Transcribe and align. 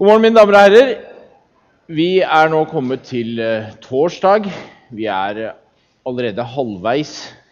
God 0.00 0.08
morgen, 0.08 0.22
mine 0.24 0.32
damer 0.32 0.56
og 0.56 0.62
herrer. 0.64 0.90
Vi 1.92 2.22
er 2.24 2.46
nå 2.48 2.62
kommet 2.70 3.02
til 3.04 3.36
eh, 3.44 3.66
torsdag. 3.84 4.46
Vi 4.96 5.04
er 5.12 5.40
eh, 5.42 5.56
allerede 6.08 6.46
halvveis 6.54 7.10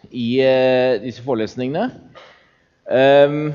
i 0.09 0.39
eh, 0.41 0.95
disse 1.03 1.21
forelesningene. 1.21 1.83
Ehm, 2.89 3.51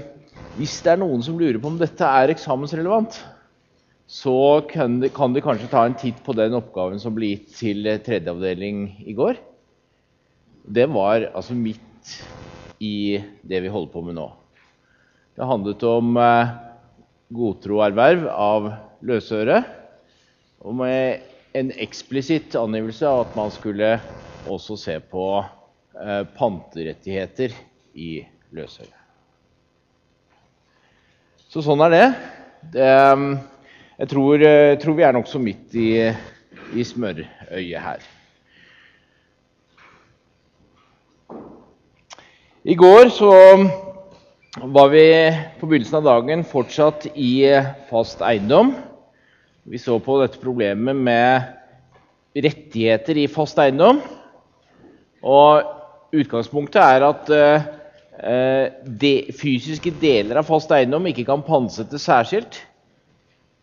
hvis 0.54 0.76
det 0.86 0.92
er 0.92 1.00
noen 1.02 1.24
som 1.26 1.40
lurer 1.40 1.58
på 1.58 1.72
om 1.72 1.80
dette 1.80 2.06
er 2.06 2.30
eksamensrelevant, 2.36 3.16
så 4.06 4.62
kan 4.70 5.00
de, 5.02 5.10
kan 5.10 5.34
de 5.34 5.42
kanskje 5.42 5.72
ta 5.72 5.82
en 5.88 5.96
titt 5.98 6.20
på 6.22 6.36
den 6.38 6.54
oppgaven 6.54 7.02
som 7.02 7.16
ble 7.16 7.32
gitt 7.32 7.48
til 7.64 7.88
tredje 8.06 8.30
avdeling 8.30 8.84
i 9.02 9.16
går. 9.18 9.40
Det 10.70 10.86
var 10.94 11.32
altså 11.32 11.58
midt 11.58 12.14
i 12.78 13.18
det 13.42 13.64
vi 13.66 13.74
holder 13.74 13.90
på 13.90 14.04
med 14.06 14.20
nå. 14.20 14.28
Det 15.34 15.50
handlet 15.50 15.82
om 15.90 16.14
eh, 17.28 17.34
godtro 17.34 17.80
erverv 17.84 18.26
av 18.28 18.72
løsøre, 19.04 19.62
og 20.64 20.74
med 20.74 21.20
en 21.54 21.70
eksplisitt 21.70 22.54
angivelse 22.56 23.06
av 23.06 23.26
at 23.26 23.36
man 23.36 23.50
skulle 23.50 24.00
også 24.50 24.76
se 24.76 24.98
på 25.00 25.26
eh, 25.40 26.24
panterettigheter 26.36 27.54
i 27.94 28.24
løsøre. 28.54 28.92
Så 31.48 31.62
sånn 31.62 31.80
er 31.86 31.92
det. 31.94 32.06
det 32.74 32.88
jeg 33.94 34.08
tror, 34.10 34.42
jeg 34.42 34.78
tror 34.82 34.96
vi 34.98 35.04
er 35.06 35.14
nokså 35.14 35.38
midt 35.38 35.74
i, 35.78 35.88
i 36.74 36.82
smørøyet 36.82 37.78
her. 37.78 38.02
I 42.64 42.74
går 42.74 43.12
så 43.12 43.30
var 44.62 44.88
vi 44.88 45.06
på 45.60 45.66
begynnelsen 45.66 45.98
av 45.98 46.04
dagen 46.06 46.44
fortsatt 46.46 47.08
i 47.18 47.42
fast 47.88 48.20
eiendom. 48.22 48.70
Vi 49.66 49.80
så 49.82 49.96
på 49.98 50.20
dette 50.20 50.38
problemet 50.38 50.94
med 50.94 51.48
rettigheter 52.38 53.18
i 53.18 53.26
fast 53.30 53.58
eiendom. 53.58 53.98
Og 55.26 56.14
utgangspunktet 56.14 56.78
er 56.84 57.06
at 57.08 57.32
eh, 57.34 58.70
de 58.86 59.12
fysiske 59.34 59.90
deler 59.98 60.38
av 60.38 60.46
fast 60.46 60.70
eiendom 60.76 61.10
ikke 61.10 61.26
kan 61.26 61.42
pantsettes 61.42 62.06
særskilt, 62.06 62.60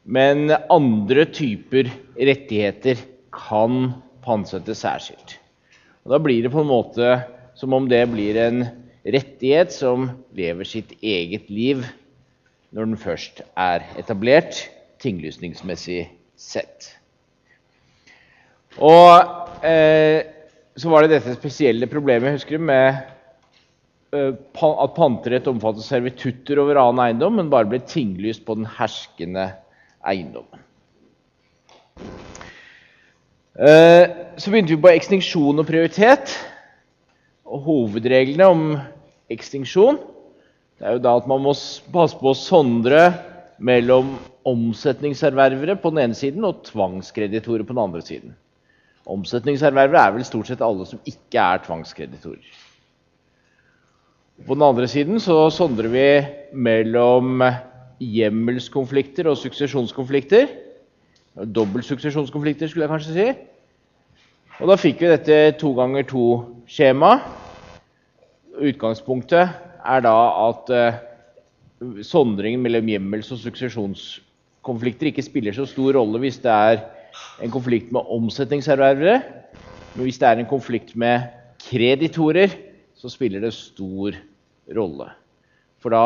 men 0.04 0.52
andre 0.52 1.24
typer 1.32 1.88
rettigheter 2.20 3.00
kan 3.32 3.94
pantsettes 4.26 4.84
særskilt. 4.84 5.38
Og 6.04 6.18
da 6.18 6.20
blir 6.20 6.44
det 6.44 6.52
på 6.52 6.66
en 6.66 6.74
måte 6.74 7.16
som 7.56 7.72
om 7.78 7.88
det 7.88 8.04
blir 8.12 8.36
en 8.44 8.66
rettighet 9.04 9.74
som 9.74 10.10
lever 10.38 10.68
sitt 10.68 10.94
eget 11.02 11.50
liv 11.50 11.84
når 12.72 12.88
den 12.88 13.00
først 13.00 13.42
er 13.60 13.84
etablert, 14.00 14.64
tinglysningsmessig 15.02 16.06
sett. 16.40 16.92
Og 18.80 19.66
eh, 19.68 20.22
så 20.80 20.92
var 20.92 21.04
det 21.04 21.18
dette 21.18 21.36
spesielle 21.36 21.90
problemet 21.92 22.38
husker 22.38 22.56
du, 22.56 22.68
med 22.70 23.02
eh, 24.16 24.32
at 24.32 24.96
panterett 24.96 25.50
omfattet 25.52 25.88
servitutter 25.88 26.62
over 26.64 26.80
annen 26.80 27.04
eiendom, 27.10 27.42
men 27.42 27.52
bare 27.52 27.68
ble 27.68 27.82
tinglyst 27.84 28.46
på 28.48 28.56
den 28.60 28.70
herskende 28.78 29.50
eiendommen. 30.08 30.64
Eh, 33.60 34.06
så 34.40 34.52
begynte 34.52 34.78
vi 34.78 34.82
på 34.86 34.94
ekstinksjon 34.94 35.60
og 35.60 35.68
prioritet. 35.68 36.38
Hovedreglene 37.52 38.48
om 38.48 38.66
ekstinksjon 39.32 40.00
det 40.82 40.88
er 40.90 40.96
jo 40.96 41.02
da 41.04 41.12
at 41.20 41.28
man 41.30 41.44
må 41.44 41.52
passe 41.94 42.18
på 42.18 42.32
å 42.32 42.38
sondre 42.38 43.04
mellom 43.62 44.16
omsetningserververe 44.50 45.76
på 45.78 45.92
den 45.94 46.08
ene 46.08 46.18
siden 46.18 46.48
og 46.48 46.64
tvangskreditorer 46.66 47.62
på 47.68 47.76
den 47.76 47.82
andre 47.84 48.02
siden. 48.02 48.32
Omsetningserververe 49.06 50.02
er 50.02 50.16
vel 50.16 50.26
stort 50.26 50.50
sett 50.50 50.64
alle 50.66 50.88
som 50.90 50.98
ikke 51.06 51.38
er 51.38 51.62
tvangskreditorer. 51.68 52.48
På 54.48 54.58
den 54.58 54.66
andre 54.66 54.90
siden 54.90 55.22
så 55.22 55.44
sondrer 55.54 55.92
vi 55.94 56.08
mellom 56.58 57.44
hjemmelskonflikter 58.02 59.30
og 59.30 59.38
suksesjonskonflikter. 59.38 60.50
Dobbeltsuksesjonskonflikter, 61.46 62.72
skulle 62.72 62.88
jeg 62.88 62.94
kanskje 62.96 63.20
si. 63.20 63.30
Og 64.58 64.74
da 64.74 64.82
fikk 64.82 65.06
vi 65.06 65.14
dette 65.14 65.40
to 65.62 65.76
ganger 65.78 66.10
to-skjemaet. 66.10 67.41
Utgangspunktet 68.62 69.56
er 69.82 70.04
da 70.06 70.16
at 70.48 70.72
eh, 70.76 71.00
sondringen 72.06 72.62
mellom 72.62 72.90
hjemmels- 72.92 73.32
og 73.34 73.42
suksesjonskonflikter 73.42 75.10
ikke 75.10 75.26
spiller 75.26 75.56
så 75.56 75.66
stor 75.70 75.98
rolle 75.98 76.22
hvis 76.22 76.42
det 76.44 76.52
er 76.52 76.84
en 77.42 77.54
konflikt 77.54 77.92
med 77.92 78.06
omsetningserververe. 78.06 79.22
Men 79.96 80.06
hvis 80.06 80.20
det 80.22 80.30
er 80.30 80.40
en 80.40 80.50
konflikt 80.50 80.94
med 80.96 81.26
kreditorer, 81.62 82.54
så 82.96 83.10
spiller 83.10 83.42
det 83.44 83.54
stor 83.56 84.16
rolle. 84.78 85.10
For 85.82 85.94
da 85.94 86.06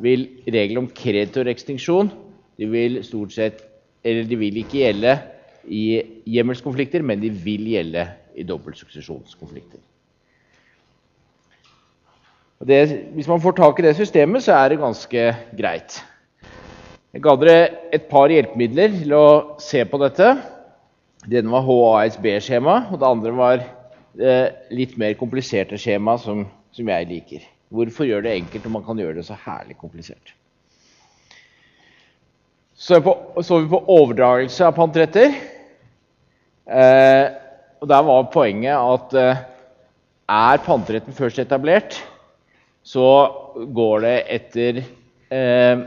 vil 0.00 0.26
regelen 0.48 0.86
om 0.86 0.90
kreditorekstinksjon 0.96 2.10
de 2.60 2.68
vil 2.68 2.98
stort 3.04 3.32
sett, 3.32 3.60
eller 4.04 4.26
de 4.28 4.36
vil 4.40 4.56
ikke 4.60 4.82
gjelde 4.82 5.14
i 5.68 5.84
hjemmelskonflikter, 6.28 7.04
men 7.04 7.20
de 7.20 7.30
vil 7.32 7.68
gjelde 7.72 8.06
i 8.36 8.44
dobbeltsuksesjonskonflikter. 8.48 9.80
Det, 12.60 12.80
hvis 13.16 13.28
man 13.28 13.40
får 13.40 13.54
tak 13.56 13.78
i 13.80 13.84
det 13.86 13.94
systemet, 13.96 14.44
så 14.44 14.52
er 14.52 14.68
det 14.68 14.82
ganske 14.82 15.20
greit. 15.56 15.94
Jeg 17.10 17.22
ga 17.24 17.32
dere 17.40 17.60
et 17.96 18.04
par 18.10 18.28
hjelpemidler 18.28 18.92
til 18.98 19.14
å 19.16 19.28
se 19.62 19.80
på 19.88 20.00
dette. 20.02 20.34
Det 21.24 21.40
ene 21.40 21.54
var 21.54 21.64
HASB-skjema, 21.64 22.74
og 22.92 23.00
det 23.00 23.08
andre 23.08 23.32
var 23.38 23.64
det 24.20 24.34
litt 24.76 24.92
mer 25.00 25.16
kompliserte 25.16 25.78
skjema 25.80 26.18
som, 26.20 26.44
som, 26.76 26.92
jeg 26.92 27.08
liker. 27.08 27.48
Hvorfor 27.72 28.04
gjøre 28.04 28.26
det 28.28 28.36
enkelt 28.42 28.68
når 28.68 28.76
man 28.76 28.86
kan 28.90 29.00
gjøre 29.00 29.16
det 29.22 29.26
så 29.30 29.38
herlig 29.46 29.78
komplisert? 29.80 30.34
Så, 32.76 33.00
på, 33.04 33.16
så 33.40 33.62
vi 33.62 33.72
på 33.72 33.82
overdragelse 33.96 34.68
av 34.68 34.76
pantretter. 34.76 35.32
Eh, 36.68 37.26
og 37.80 37.88
Der 37.88 38.06
var 38.12 38.30
poenget 38.36 38.76
at 38.76 39.16
eh, 39.16 39.44
er 40.28 40.64
pantretten 40.68 41.16
først 41.16 41.40
etablert, 41.40 42.02
så 42.82 43.06
går 43.74 44.00
det 44.06 44.16
etter 44.36 44.80
eh, 44.80 45.82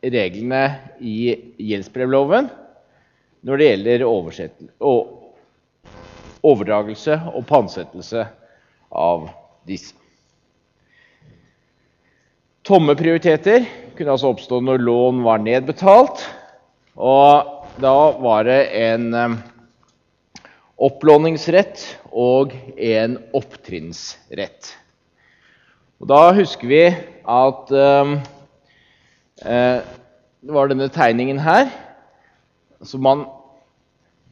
reglene 0.00 0.62
i 1.00 1.36
gjeldsbrevloven 1.60 2.48
når 3.46 3.60
det 3.60 3.68
gjelder 3.70 4.04
overdragelse 6.42 7.20
og 7.32 7.46
pantsettelse 7.48 8.26
av 8.90 9.28
disse. 9.68 9.94
Tomme 12.66 12.94
prioriteter 12.96 13.64
kunne 13.96 14.12
altså 14.14 14.30
oppstå 14.34 14.60
når 14.64 14.82
lån 14.84 15.22
var 15.24 15.40
nedbetalt. 15.42 16.22
Og 17.00 17.80
da 17.80 17.94
var 18.20 18.44
det 18.48 18.60
en 18.76 19.06
eh, 19.16 19.38
opplåningsrett 20.80 21.82
og 22.12 22.52
en 22.76 23.16
opptrinnsrett. 23.36 24.74
Og 26.00 26.08
Da 26.08 26.30
husker 26.32 26.64
vi 26.64 26.84
at 27.28 27.72
um, 27.76 28.12
eh, 29.44 29.80
det 30.40 30.54
var 30.56 30.70
denne 30.70 30.88
tegningen 30.88 31.42
her. 31.44 31.66
Altså 32.80 32.96
man, 32.96 33.26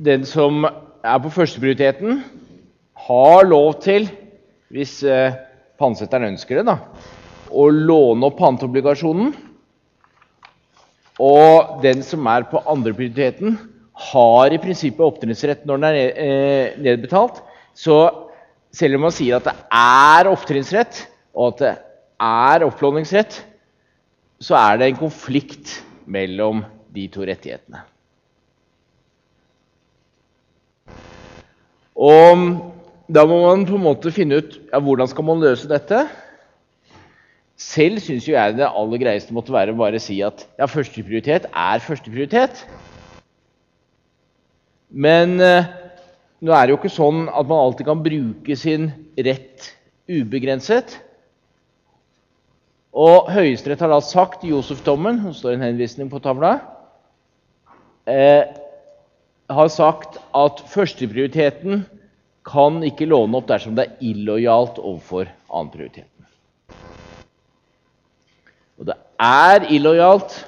den 0.00 0.24
som 0.24 0.64
er 0.64 1.18
på 1.20 1.32
førsteprioriteten, 1.34 2.22
har 3.08 3.44
lov 3.44 3.82
til, 3.84 4.08
hvis 4.72 5.02
eh, 5.04 5.36
pantsetteren 5.78 6.30
ønsker 6.30 6.62
det, 6.62 6.64
da, 6.70 6.78
å 7.52 7.68
låne 7.68 8.30
opp 8.30 8.40
panteobligasjonen. 8.40 9.34
Og 11.20 11.84
den 11.84 12.00
som 12.06 12.24
er 12.32 12.48
på 12.48 12.64
andreprioriteten, 12.64 13.58
har 14.08 14.54
i 14.54 14.62
prinsippet 14.62 15.04
opptrinnsrett 15.04 15.68
når 15.68 15.84
den 15.84 15.86
er 15.90 16.24
eh, 16.24 16.80
nedbetalt. 16.80 17.44
Så 17.76 18.00
selv 18.72 18.96
om 18.96 19.08
man 19.10 19.14
sier 19.14 19.36
at 19.36 19.52
det 19.52 19.56
er 19.74 20.32
opptrinnsrett, 20.32 21.04
og 21.34 21.52
at 21.52 21.60
det 21.62 21.74
er 22.28 22.64
opplåningsrett, 22.66 23.42
så 24.40 24.56
er 24.58 24.78
det 24.78 24.88
en 24.88 25.00
konflikt 25.02 25.78
mellom 26.06 26.64
de 26.94 27.06
to 27.12 27.26
rettighetene. 27.26 27.84
Og 31.98 32.48
Da 33.08 33.22
må 33.24 33.38
man 33.40 33.62
på 33.64 33.78
en 33.78 33.86
måte 33.86 34.10
finne 34.12 34.42
ut 34.42 34.58
ja, 34.68 34.78
hvordan 34.84 35.08
skal 35.08 35.24
man 35.24 35.40
løse 35.40 35.64
dette. 35.64 36.02
Selv 37.56 38.02
syns 38.04 38.26
jeg 38.28 38.58
det 38.58 38.68
aller 38.68 39.00
greieste 39.00 39.32
måtte 39.32 39.54
være 39.54 39.72
å 39.72 39.78
bare 39.78 39.96
si 40.02 40.18
at 40.20 40.44
ja, 40.60 40.68
førsteprioritet 40.68 41.48
er 41.48 41.80
førsteprioritet. 41.80 42.60
Men 44.92 45.40
eh, 45.40 45.72
nå 46.44 46.52
er 46.52 46.66
det 46.66 46.74
jo 46.74 46.78
ikke 46.82 46.92
sånn 46.92 47.24
at 47.32 47.48
man 47.48 47.64
alltid 47.64 47.88
kan 47.88 48.04
bruke 48.04 48.58
sin 48.60 48.90
rett 49.16 49.72
ubegrenset. 50.04 50.98
Og 52.96 53.28
Høyesterett 53.30 53.82
har 53.84 53.92
da 53.92 54.00
sagt 54.00 54.46
Josef-dommen 54.48 55.20
det 55.26 55.34
står 55.36 55.56
en 55.56 55.66
henvisning 55.66 56.08
på 56.10 56.20
tavla, 56.24 56.58
eh, 58.08 58.48
har 59.48 59.68
sagt 59.68 60.18
at 60.36 60.62
førsteprioriteten 60.72 61.84
kan 62.48 62.80
ikke 62.84 63.08
låne 63.08 63.36
opp 63.36 63.48
dersom 63.48 63.76
det 63.76 63.86
er 63.86 64.08
illojalt 64.08 64.80
overfor 64.80 65.28
annenprioriteten. 65.48 66.26
Og 68.78 68.88
det 68.88 68.96
er 69.20 69.66
illojalt 69.74 70.44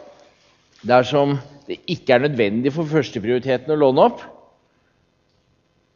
dersom 0.86 1.36
det 1.68 1.80
ikke 1.90 2.16
er 2.16 2.24
nødvendig 2.24 2.72
for 2.74 2.88
førsteprioriteten 2.88 3.74
å 3.74 3.78
låne 3.78 4.06
opp. 4.08 4.22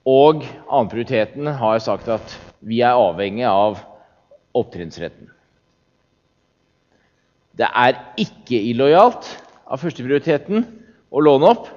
Og 0.05 0.45
annenprioriteten 0.69 1.49
har 1.57 1.81
sagt 1.81 2.11
at 2.13 2.37
vi 2.61 2.83
er 2.85 2.99
avhengig 3.01 3.47
av 3.49 3.81
opptrinnsretten. 4.55 5.34
Det 7.55 7.67
er 7.71 7.99
ikke 8.19 8.59
illojalt 8.71 9.29
av 9.71 9.79
førsteprioriteten 9.83 10.65
å 11.15 11.23
låne 11.23 11.53
opp 11.55 11.69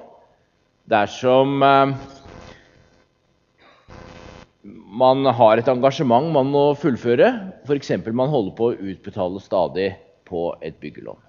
dersom 0.90 1.62
eh, 1.62 1.92
man 4.98 5.22
har 5.38 5.60
et 5.60 5.70
engasjement 5.70 6.32
man 6.34 6.50
må 6.50 6.64
fullføre, 6.80 7.30
f.eks. 7.68 7.94
man 8.10 8.32
holder 8.32 8.56
på 8.58 8.72
å 8.72 8.76
utbetale 8.90 9.40
stadig 9.44 9.92
på 10.28 10.50
et 10.64 10.76
byggelån. 10.82 11.22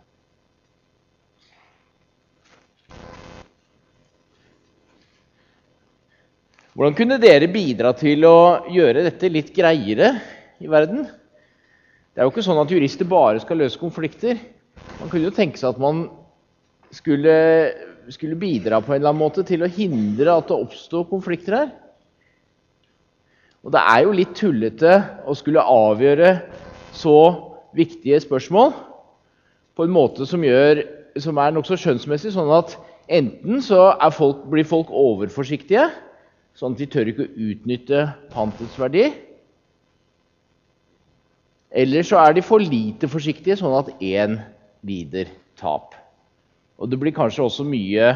Hvordan 6.73 6.95
kunne 6.95 7.19
dere 7.19 7.49
bidra 7.51 7.91
til 7.97 8.23
å 8.23 8.37
gjøre 8.71 9.03
dette 9.03 9.29
litt 9.29 9.49
greiere 9.53 10.13
i 10.63 10.69
verden? 10.71 11.09
Det 12.19 12.25
er 12.25 12.27
jo 12.27 12.33
ikke 12.33 12.43
sånn 12.43 12.57
at 12.59 12.71
jurister 12.73 13.07
bare 13.07 13.39
skal 13.39 13.61
løse 13.61 13.79
konflikter. 13.79 14.35
Man 14.99 15.07
kunne 15.07 15.29
jo 15.29 15.31
tenke 15.31 15.55
seg 15.55 15.69
at 15.69 15.77
man 15.79 16.01
skulle, 16.91 17.35
skulle 18.11 18.35
bidra 18.35 18.81
på 18.83 18.91
en 18.91 18.97
eller 18.97 19.13
annen 19.13 19.21
måte 19.21 19.45
til 19.47 19.63
å 19.63 19.69
hindre 19.71 20.33
at 20.33 20.49
det 20.49 20.57
oppstår 20.57 21.05
konflikter 21.07 21.55
her. 21.55 21.69
Og 23.63 23.71
det 23.71 23.85
er 23.93 24.03
jo 24.03 24.17
litt 24.17 24.33
tullete 24.35 24.97
å 25.31 25.37
skulle 25.39 25.63
avgjøre 25.63 26.33
så 26.91 27.15
viktige 27.79 28.19
spørsmål 28.25 28.75
på 29.79 29.87
en 29.87 29.95
måte 29.95 30.27
som, 30.27 30.43
gjør, 30.43 30.83
som 31.23 31.39
er 31.39 31.55
nokså 31.55 31.79
skjønnsmessig, 31.79 32.35
sånn 32.35 32.51
at 32.51 32.75
enten 33.07 33.63
så 33.63 33.93
folk, 34.11 34.43
blir 34.51 34.67
folk 34.67 34.91
overforsiktige, 34.91 35.87
sånn 36.51 36.75
at 36.75 36.83
de 36.83 36.91
tør 36.91 37.15
ikke 37.15 37.29
å 37.29 37.47
utnytte 37.47 38.05
pantets 38.35 38.75
verdi, 38.75 39.07
eller 41.69 42.05
så 42.05 42.17
er 42.23 42.33
de 42.33 42.45
for 42.45 42.61
lite 42.63 43.09
forsiktige, 43.09 43.57
sånn 43.59 43.75
at 43.77 43.91
én 44.01 44.39
lider 44.85 45.29
tap. 45.59 45.93
Og 46.79 46.89
det 46.89 46.97
blir 47.01 47.13
kanskje 47.13 47.45
også 47.45 47.65
mye 47.67 48.13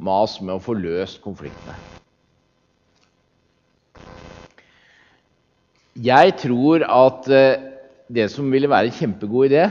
mas 0.00 0.36
med 0.42 0.56
å 0.56 0.62
få 0.62 0.74
løst 0.76 1.20
konfliktene. 1.24 1.76
Jeg 6.00 6.36
tror 6.40 6.84
at 6.86 7.26
eh, 7.34 7.62
det 8.08 8.28
som 8.32 8.48
ville 8.52 8.70
være 8.70 8.90
en 8.90 8.96
kjempegod 8.96 9.50
idé, 9.50 9.66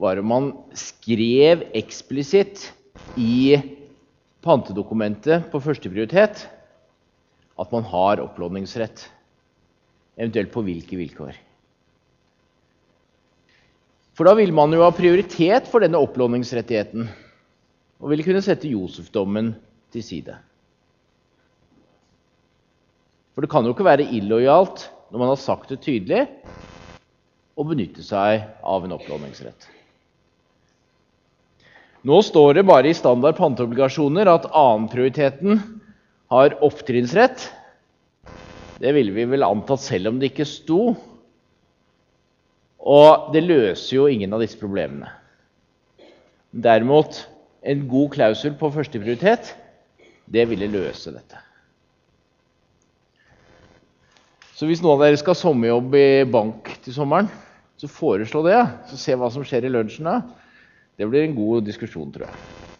var 0.00 0.18
om 0.18 0.28
man 0.28 0.48
skrev 0.76 1.62
eksplisitt 1.78 2.70
i 3.20 3.54
pantedokumentet 4.42 5.46
på 5.52 5.60
førsteprioritet 5.62 6.46
at 7.60 7.74
man 7.74 7.86
har 7.86 8.22
opplåningsrett. 8.24 9.06
Eventuelt 10.18 10.52
på 10.52 10.64
hvilke 10.66 10.98
vilkår. 10.98 11.36
For 14.12 14.28
da 14.28 14.34
vil 14.36 14.52
man 14.52 14.72
jo 14.74 14.82
ha 14.84 14.92
prioritet 14.92 15.68
for 15.72 15.84
denne 15.84 16.00
opplåningsrettigheten 16.02 17.06
og 18.02 18.10
ville 18.10 18.24
kunne 18.26 18.42
sette 18.44 18.68
Josef-dommen 18.68 19.54
til 19.94 20.04
side. 20.04 20.34
For 23.32 23.44
det 23.44 23.50
kan 23.52 23.64
jo 23.64 23.72
ikke 23.72 23.86
være 23.86 24.10
illojalt 24.12 24.88
når 25.12 25.20
man 25.20 25.30
har 25.32 25.40
sagt 25.40 25.72
det 25.72 25.82
tydelig, 25.84 26.26
å 27.52 27.64
benytte 27.68 28.04
seg 28.04 28.46
av 28.64 28.84
en 28.84 28.94
opplåningsrett. 28.96 29.68
Nå 32.08 32.18
står 32.24 32.56
det 32.58 32.64
bare 32.66 32.88
i 32.90 32.96
standard 32.96 33.36
panteobligasjoner 33.38 34.26
at 34.32 34.48
annenprioriteten 34.48 35.60
har 36.32 36.56
opptrinnsrett. 36.64 37.44
Det 38.82 38.94
ville 38.96 39.14
vi 39.14 39.28
vel 39.30 39.44
antatt 39.46 39.84
selv 39.84 40.10
om 40.10 40.18
det 40.18 40.32
ikke 40.32 40.48
sto. 40.48 40.94
Og 42.82 43.30
det 43.34 43.44
løser 43.46 43.96
jo 43.96 44.08
ingen 44.10 44.32
av 44.34 44.42
disse 44.42 44.58
problemene. 44.58 45.10
Derimot, 46.52 47.22
en 47.62 47.86
god 47.88 48.10
klausul 48.16 48.56
på 48.58 48.72
førsteprioritet, 48.74 49.54
det 50.26 50.48
ville 50.50 50.70
løse 50.70 51.12
dette. 51.14 51.38
Så 54.56 54.66
hvis 54.68 54.82
noen 54.82 54.98
av 54.98 55.06
dere 55.06 55.18
skal 55.18 55.38
sommerjobb 55.38 55.94
i 55.98 56.08
bank 56.28 56.68
til 56.84 56.94
sommeren, 56.94 57.30
så 57.78 57.88
foreslå 57.90 58.44
det. 58.46 58.60
Så 58.90 58.98
se 59.00 59.16
hva 59.18 59.30
som 59.32 59.46
skjer 59.46 59.66
i 59.66 59.72
lunsjen 59.72 60.06
da. 60.06 60.20
Det 60.98 61.08
blir 61.08 61.24
en 61.26 61.38
god 61.38 61.64
diskusjon, 61.66 62.12
tror 62.14 62.28
jeg. 62.28 62.71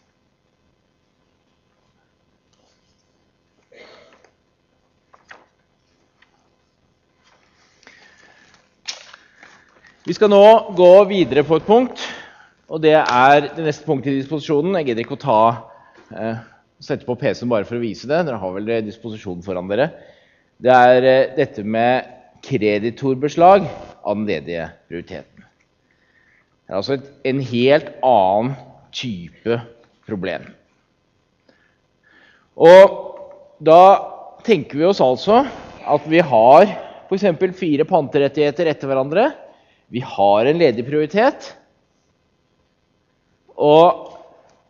Vi 10.12 10.16
skal 10.18 10.28
nå 10.28 10.74
gå 10.76 10.90
videre 11.08 11.40
på 11.40 11.56
et 11.56 11.64
punkt, 11.64 12.02
og 12.68 12.82
det 12.84 12.98
er 13.00 13.46
det 13.56 13.62
neste 13.64 13.86
punktet 13.86 14.10
i 14.12 14.18
disposisjonen. 14.18 14.74
Jeg 14.76 14.90
gidder 14.90 15.06
ikke 15.06 15.16
å 15.16 15.20
ta, 15.22 15.44
eh, 16.12 16.42
sette 16.84 17.06
på 17.08 17.14
PC-en 17.16 17.48
bare 17.48 17.64
for 17.64 17.78
å 17.78 17.80
vise 17.80 18.04
det. 18.10 18.18
Dere 18.26 18.36
har 18.36 18.52
vel 18.52 18.66
disposisjonen 18.84 19.40
foran 19.40 19.70
dere. 19.70 19.86
Det 20.60 20.68
er 20.68 21.06
eh, 21.08 21.30
dette 21.38 21.64
med 21.64 22.10
kreditorbeslag 22.44 23.64
av 24.04 24.18
den 24.18 24.26
ledige 24.28 24.66
prioriteten. 24.84 25.46
Det 25.46 26.74
er 26.74 26.76
altså 26.82 26.98
et, 26.98 27.06
en 27.32 27.40
helt 27.48 27.88
annen 28.04 28.50
type 28.92 29.60
problem. 30.04 30.44
Og 32.60 32.98
da 33.64 33.80
tenker 34.44 34.76
vi 34.76 34.90
oss 34.90 35.00
altså 35.00 35.46
at 35.88 36.04
vi 36.04 36.20
har 36.20 36.68
f.eks. 37.08 37.56
fire 37.56 37.88
panterettigheter 37.88 38.68
etter 38.74 38.92
hverandre. 38.92 39.30
Vi 39.92 40.00
har 40.00 40.48
en 40.48 40.60
ledig 40.60 40.86
prioritet. 40.86 41.52
Og 43.60 44.08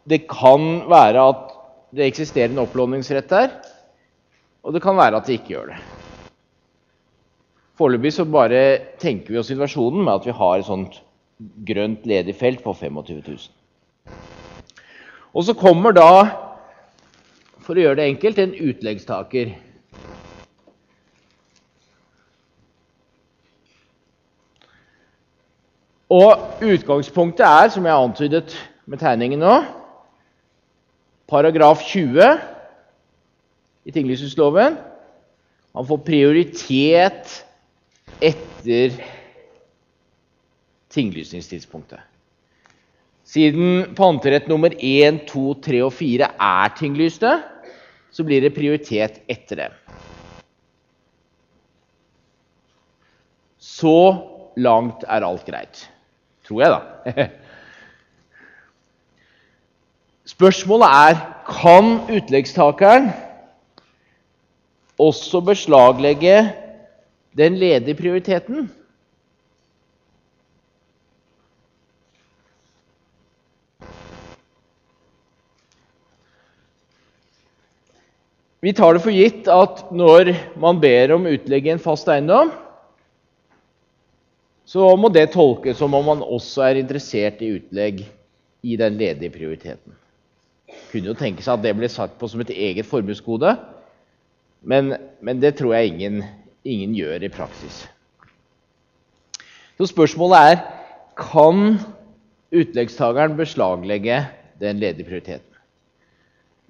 det 0.08 0.24
kan 0.30 0.82
være 0.90 1.26
at 1.30 1.48
det 1.94 2.08
eksisterer 2.08 2.50
en 2.50 2.62
opplåningsrett 2.64 3.28
der, 3.30 3.52
og 4.64 4.74
det 4.74 4.82
kan 4.82 4.96
være 4.96 5.18
at 5.18 5.28
det 5.28 5.38
ikke 5.38 5.54
gjør 5.54 5.72
det. 5.74 5.80
Foreløpig 7.78 8.12
så 8.16 8.24
bare 8.28 8.62
tenker 9.00 9.34
vi 9.34 9.40
oss 9.40 9.50
situasjonen 9.52 10.04
med 10.04 10.14
at 10.14 10.28
vi 10.28 10.34
har 10.36 10.58
et 10.58 10.68
sånt 10.68 10.98
grønt 11.66 12.06
ledig 12.08 12.34
felt 12.38 12.62
på 12.64 12.74
25 12.74 13.22
000. 13.26 13.46
Og 15.32 15.46
så 15.46 15.54
kommer 15.56 15.94
da, 15.96 16.10
for 17.64 17.76
å 17.76 17.84
gjøre 17.84 18.00
det 18.00 18.08
enkelt, 18.10 18.40
en 18.42 18.56
utleggstaker. 18.70 19.54
Og 26.12 26.60
utgangspunktet 26.60 27.44
er, 27.46 27.70
som 27.72 27.86
jeg 27.88 27.96
antydet 27.96 28.56
med 28.84 29.00
tegningen 29.00 29.40
nå, 29.40 29.54
paragraf 31.30 31.80
20 31.88 32.20
i 33.88 33.94
tinglysningsloven. 33.94 34.76
Han 35.72 35.88
får 35.88 36.02
prioritet 36.04 37.36
etter 38.20 38.98
tinglysningstidspunktet. 40.92 42.02
Siden 43.24 43.94
panterett 43.96 44.50
nummer 44.50 44.74
1, 44.76 45.22
2, 45.30 45.44
3 45.64 45.80
og 45.86 45.94
4 45.96 46.28
er 46.36 46.74
tinglyste, 46.76 47.30
så 48.12 48.26
blir 48.28 48.44
det 48.44 48.52
prioritet 48.52 49.22
etter 49.32 49.62
det. 49.62 49.70
Så 53.56 53.96
langt 54.60 55.06
er 55.08 55.24
alt 55.24 55.48
greit. 55.48 55.86
Tror 56.52 56.60
jeg, 56.60 56.72
da. 56.76 56.80
Spørsmålet 60.34 60.88
er 60.92 61.20
kan 61.48 61.86
utleggstakeren 62.12 63.08
også 65.00 65.40
beslaglegge 65.46 66.52
den 67.40 67.56
ledige 67.56 67.96
prioriteten. 67.96 68.68
Vi 78.62 78.76
tar 78.76 78.92
det 78.92 79.02
for 79.02 79.10
gitt 79.10 79.48
at 79.48 79.88
når 79.90 80.34
man 80.60 80.84
ber 80.84 81.16
om 81.16 81.24
utlegge 81.32 81.72
en 81.72 81.80
fast 81.82 82.12
eiendom, 82.12 82.52
så 84.64 84.84
må 84.96 85.10
det 85.12 85.32
tolkes 85.34 85.78
som 85.80 85.94
om 85.94 86.06
man 86.06 86.22
også 86.22 86.66
er 86.68 86.80
interessert 86.82 87.42
i 87.42 87.52
utlegg 87.56 88.04
i 88.62 88.76
den 88.78 88.98
ledige 89.00 89.32
prioriteten. 89.34 89.98
kunne 90.92 91.10
jo 91.10 91.16
tenke 91.16 91.42
seg 91.44 91.58
at 91.58 91.64
det 91.64 91.74
ble 91.76 91.88
satt 91.90 92.14
på 92.20 92.28
som 92.28 92.40
et 92.40 92.52
eget 92.52 92.86
formuesgode, 92.88 93.56
men, 94.62 94.94
men, 95.20 95.40
det 95.42 95.56
tror 95.58 95.74
jeg 95.74 95.90
ingen, 95.90 96.22
ingen 96.64 96.94
gjør 96.94 97.24
i 97.26 97.32
praksis. 97.32 97.82
Så 99.76 99.88
spørsmålet 99.90 100.52
er 100.52 100.60
kan 101.18 101.80
utleggstakeren 102.52 103.34
beslaglegge 103.36 104.22
den 104.62 104.78
ledige 104.80 105.08
prioriteten. 105.08 105.48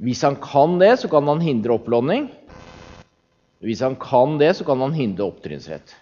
Hvis 0.02 0.22
han 0.26 0.38
kan 0.42 0.78
det, 0.80 0.96
så 0.98 1.10
kan 1.10 1.28
han 1.28 1.42
hindre 1.44 1.76
opplåning. 1.76 2.30
Hvis 3.62 3.82
han 3.84 3.94
kan 4.00 4.38
det, 4.40 4.54
så 4.58 4.66
kan 4.66 4.80
han 4.82 4.96
hindre 4.96 5.28
opptrinnsrett. 5.28 5.92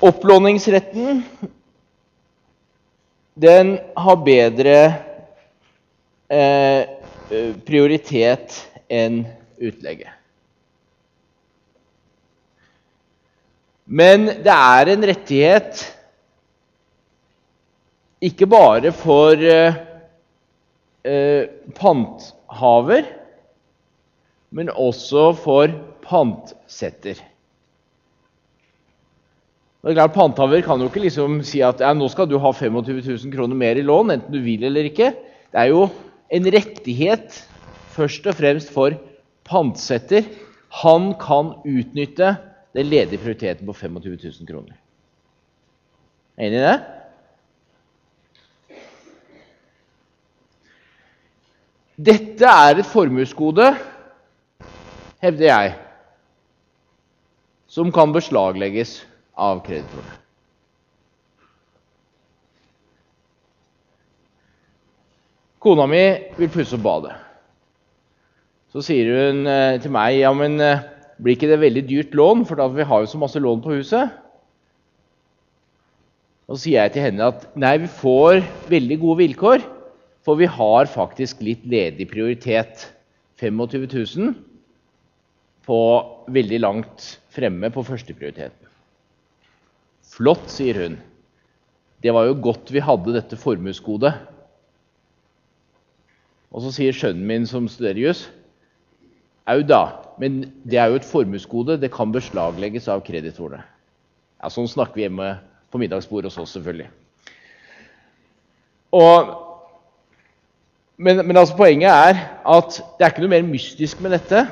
Opplåningsretten 0.00 1.22
den 3.34 3.78
har 3.94 4.16
bedre 4.16 4.76
eh, 6.30 6.84
prioritet 7.66 8.54
enn 8.88 9.24
utlegget. 9.58 10.14
Men 13.84 14.28
det 14.44 14.54
er 14.54 14.92
en 14.92 15.06
rettighet 15.10 15.82
ikke 18.22 18.46
bare 18.50 18.92
for 18.94 19.34
eh, 19.38 19.80
eh 21.06 21.72
panthaver, 21.78 23.02
men 24.50 24.70
også 24.70 25.32
for 25.42 25.74
pantsetter. 26.06 27.18
Det 29.78 29.92
er 29.92 29.94
klart, 29.94 30.14
Panthaver 30.16 30.62
kan 30.66 30.80
jo 30.82 30.88
ikke 30.90 31.04
liksom 31.04 31.38
si 31.46 31.60
at 31.62 31.78
ja, 31.84 31.92
nå 31.94 32.08
skal 32.10 32.26
du 32.26 32.34
ha 32.42 32.50
25 32.50 32.98
000 32.98 33.30
kroner 33.30 33.54
mer 33.54 33.78
i 33.78 33.84
lån, 33.86 34.10
enten 34.10 34.34
du 34.34 34.40
vil 34.42 34.64
eller 34.66 34.88
ikke. 34.88 35.12
Det 35.54 35.60
er 35.62 35.70
jo 35.70 35.84
en 36.34 36.48
rettighet 36.50 37.36
først 37.94 38.26
og 38.26 38.34
fremst 38.40 38.72
for 38.74 38.96
pantsetter. 39.46 40.26
Han 40.82 41.12
kan 41.20 41.54
utnytte 41.62 42.34
den 42.74 42.90
ledige 42.90 43.22
prioriteten 43.22 43.68
på 43.70 43.76
25 43.78 44.18
000 44.18 44.48
kroner. 44.50 44.74
Enig 46.38 46.58
i 46.58 46.64
det? 46.66 46.78
Dette 52.08 52.50
er 52.50 52.78
et 52.78 52.86
formuesgode, 52.86 53.72
hevder 55.22 55.46
jeg, 55.48 55.72
som 57.70 57.90
kan 57.94 58.12
beslaglegges 58.14 59.00
av 59.38 59.62
kreditorene. 59.66 60.16
Kona 65.62 65.88
mi 65.90 66.04
vil 66.38 66.50
pusse 66.54 66.76
opp 66.76 66.84
badet. 66.84 67.16
Så 68.70 68.84
sier 68.84 69.08
hun 69.10 69.46
eh, 69.48 69.78
til 69.82 69.92
meg 69.94 70.20
ja, 70.20 70.30
men 70.36 70.58
eh, 70.62 70.84
blir 71.18 71.34
ikke 71.34 71.48
det 71.50 71.58
veldig 71.62 71.84
dyrt 71.88 72.14
lån, 72.18 72.44
for 72.46 72.60
da 72.60 72.68
vi 72.70 72.86
har 72.86 73.02
jo 73.02 73.10
så 73.10 73.18
masse 73.20 73.40
lån 73.42 73.62
på 73.64 73.78
huset. 73.78 74.12
Og 76.48 76.56
så 76.56 76.62
sier 76.62 76.84
jeg 76.84 76.94
til 76.94 77.04
henne 77.08 77.32
at 77.32 77.48
nei, 77.58 77.74
vi 77.82 77.90
får 77.90 78.44
veldig 78.70 79.00
gode 79.02 79.22
vilkår, 79.24 79.66
for 80.24 80.38
vi 80.40 80.48
har 80.48 80.90
faktisk 80.92 81.42
litt 81.44 81.66
ledig 81.68 82.06
prioritet. 82.10 82.86
25 83.38 83.84
000 84.18 84.32
på 85.68 85.80
veldig 86.34 86.58
langt 86.64 87.04
fremme 87.30 87.70
på 87.70 87.84
førsteprioriteten. 87.86 88.67
Flott, 90.18 90.48
sier 90.50 90.74
hun. 90.82 90.98
Det 92.02 92.10
var 92.14 92.26
jo 92.26 92.34
godt 92.42 92.72
vi 92.74 92.82
hadde 92.82 93.14
dette 93.14 93.38
formuesgodet. 93.38 94.12
Og 96.50 96.64
så 96.64 96.72
sier 96.74 96.96
sønnen 96.96 97.26
min 97.28 97.46
som 97.46 97.68
studerer 97.70 98.00
juss, 98.02 98.24
au 99.48 99.62
da, 99.64 99.82
men 100.20 100.40
det 100.68 100.80
er 100.80 100.90
jo 100.90 100.98
et 100.98 101.06
formuesgode. 101.06 101.78
Det 101.80 101.92
kan 101.94 102.10
beslaglegges 102.12 102.88
av 102.90 103.04
kreditorene. 103.06 103.62
Ja, 104.42 104.50
sånn 104.52 104.68
snakker 104.70 104.98
vi 104.98 105.06
hjemme 105.06 105.36
på 105.70 105.80
middagsbordet 105.80 106.32
hos 106.32 106.40
oss, 106.42 106.56
selvfølgelig. 106.56 106.88
Og, 108.98 109.30
men, 110.98 111.22
men 111.26 111.36
altså, 111.36 111.56
poenget 111.58 111.92
er 111.92 112.22
at 112.48 112.80
det 112.98 113.06
er 113.06 113.12
ikke 113.12 113.24
noe 113.26 113.36
mer 113.36 113.46
mystisk 113.46 114.02
med 114.02 114.16
dette 114.16 114.46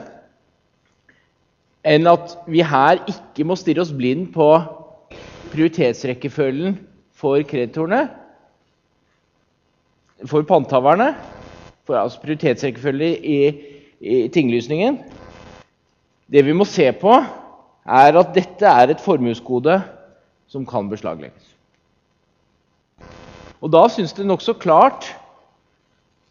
enn 1.87 2.09
at 2.11 2.35
vi 2.51 2.65
her 2.67 2.99
ikke 3.11 3.47
må 3.47 3.55
stirre 3.59 3.85
oss 3.85 3.95
blind 3.95 4.33
på 4.35 4.49
prioritetsrekkefølgen 5.57 6.77
for 7.17 7.41
kreditorene, 7.49 8.05
for 10.29 10.45
panthaverne, 10.49 11.15
for 11.89 11.97
altså 11.97 12.21
prioritetsrekkefølge 12.21 13.11
i, 13.25 13.41
i 14.01 14.29
tinglysningen 14.33 14.99
Det 16.27 16.43
vi 16.45 16.53
må 16.53 16.65
se 16.67 16.89
på, 16.93 17.13
er 17.87 18.17
at 18.19 18.33
dette 18.35 18.67
er 18.67 18.91
et 18.91 19.01
formuesgode 19.01 19.77
som 20.51 20.65
kan 20.67 20.89
beslaglegges. 20.91 21.53
Og 23.63 23.71
Da 23.73 23.85
syns 23.89 24.13
det 24.13 24.27
nokså 24.27 24.57
klart 24.59 25.07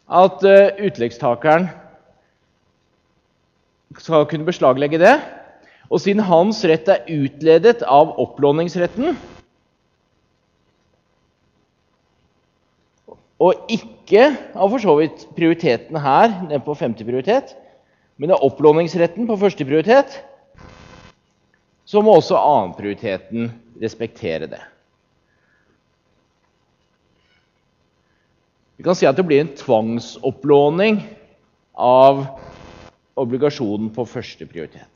at 0.06 0.44
uh, 0.44 0.84
utleggstakeren 0.84 1.70
skal 3.96 4.26
kunne 4.28 4.46
beslaglegge 4.46 5.00
det. 5.00 5.16
Og 5.86 6.02
siden 6.02 6.24
hans 6.26 6.64
rett 6.66 6.88
er 6.90 7.06
utledet 7.12 7.84
av 7.86 8.16
opplåningsretten, 8.22 9.14
og 13.36 13.68
ikke 13.70 14.30
av 14.56 14.72
for 14.72 14.82
så 14.82 14.94
vidt 14.98 15.26
prioriteten 15.36 15.98
her, 16.00 16.32
den 16.48 16.62
på 16.64 16.74
femte 16.78 17.04
prioritet, 17.04 17.52
men 18.16 18.32
av 18.32 18.42
opplåningsretten 18.46 19.28
på 19.28 19.36
første 19.38 19.66
prioritet, 19.68 20.16
så 21.86 22.00
må 22.02 22.16
også 22.16 22.38
annenprioriteten 22.40 23.50
respektere 23.82 24.48
det. 24.50 24.62
Vi 28.76 28.84
kan 28.84 28.96
si 28.96 29.06
at 29.08 29.16
det 29.16 29.24
blir 29.28 29.44
en 29.44 29.54
tvangsopplåning 29.56 30.98
av 31.76 32.24
obligasjonen 33.16 33.92
på 33.94 34.04
første 34.08 34.48
prioritet. 34.48 34.95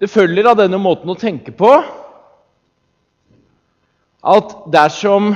Det 0.00 0.10
følger 0.12 0.50
av 0.50 0.58
denne 0.60 0.78
måten 0.80 1.08
å 1.08 1.16
tenke 1.16 1.54
på 1.56 1.70
at 4.26 4.54
dersom 4.74 5.32